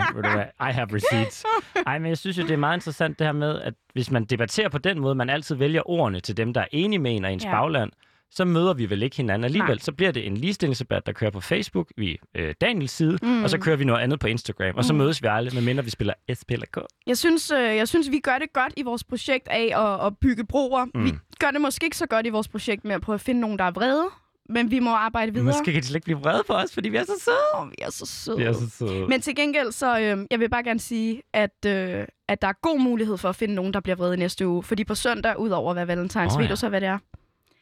[0.70, 1.46] I have receipts.
[1.88, 4.26] Ej, men jeg synes jo, det er meget interessant det her med, at hvis man
[4.26, 7.26] debatterer på den måde, man altid vælger ordene til dem, der er enige med en
[7.26, 7.52] og ens ja.
[7.52, 7.92] bagland,
[8.32, 9.70] så møder vi vel ikke hinanden alligevel.
[9.76, 9.80] Nej.
[9.80, 13.44] Så bliver det en ligestillingsdebat, der kører på Facebook, vi øh, Daniels side, mm.
[13.44, 14.98] og så kører vi noget andet på Instagram, og så Mm.
[15.00, 16.78] mødes vi aldrig, medmindre vi spiller SP eller K.
[17.08, 20.18] Jeg synes, øh, jeg synes, vi gør det godt i vores projekt af at, at
[20.18, 20.86] bygge broer.
[20.86, 20.92] Mm.
[21.02, 21.06] Mm.
[21.06, 23.42] Vi gør det måske ikke så godt i vores projekt med at prøve at finde
[23.42, 24.06] nogen, der er vrede.
[24.50, 25.46] men vi må arbejde videre.
[25.46, 27.62] Måske kan de slet ikke blive vrede på os, fordi vi er så søde.
[27.62, 28.38] Åh, vi er så søde.
[28.38, 29.08] Vi er så søde.
[29.08, 32.54] Men til gengæld, så øh, jeg vil bare gerne sige, at, øh, at der er
[32.62, 34.64] god mulighed for at finde nogen, der bliver vrede næste uge.
[34.64, 36.52] Fordi på søndag, udover hvad Valentines, oh, ved ja.
[36.52, 36.98] du så, hvad det er?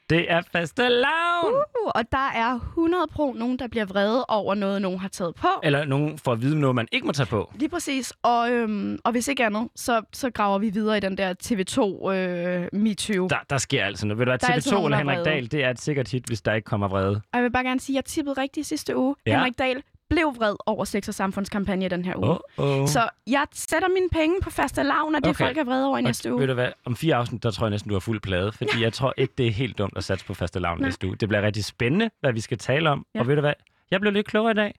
[0.10, 1.54] Det er faste lavn!
[1.54, 5.36] Uh, og der er 100 pro nogen, der bliver vrede over noget, nogen har taget
[5.36, 5.48] på.
[5.64, 7.52] Eller nogen får at vide noget, man ikke må tage på.
[7.56, 8.14] Lige præcis.
[8.24, 12.12] Og, øhm, og hvis ikke andet, så, så graver vi videre i den der TV2
[12.14, 13.28] øh, MeToo.
[13.28, 14.20] Der, der sker altså noget.
[14.20, 15.26] Ved du hvad, Der er altid TV2 nogen, eller er Henrik.
[15.26, 17.16] Dahl, det er et sikkert hit, hvis der ikke kommer vrede.
[17.16, 19.16] Og jeg vil bare gerne sige, at jeg tippede rigtigt sidste uge.
[19.26, 19.38] Ja.
[19.38, 22.38] Henrik Dahl blev vred over sex- og samfundskampagne den her uge.
[22.58, 22.88] Oh, oh.
[22.88, 25.46] Så jeg sætter mine penge på faste lavn, og det Okay.
[25.46, 26.40] folk er vrede over i næste og, uge.
[26.40, 28.52] Ved du hvad, om fire afsnit, der tror jeg næsten, du har fuld plade.
[28.52, 31.16] Fordi jeg tror ikke, det er helt dumt at satse på faste lavn næste uge.
[31.16, 33.06] Det bliver rigtig spændende, hvad vi skal tale om.
[33.16, 33.20] Ja.
[33.20, 33.54] Og ved du hvad,
[33.92, 34.74] jeg blev lidt klogere i dag.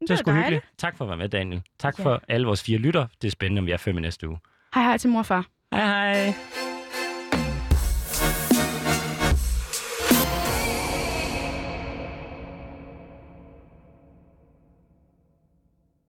[0.00, 0.44] Det er er sgu dejligt.
[0.46, 0.64] hyggeligt.
[0.78, 1.62] Tak for at være med, Daniel.
[1.78, 2.04] Tak Ja.
[2.04, 3.06] for alle vores fire lytter.
[3.22, 4.38] Det er spændende, om vi er fem i næste uge.
[4.74, 5.46] Hej hej til mor og far.
[5.72, 6.34] Hej hej.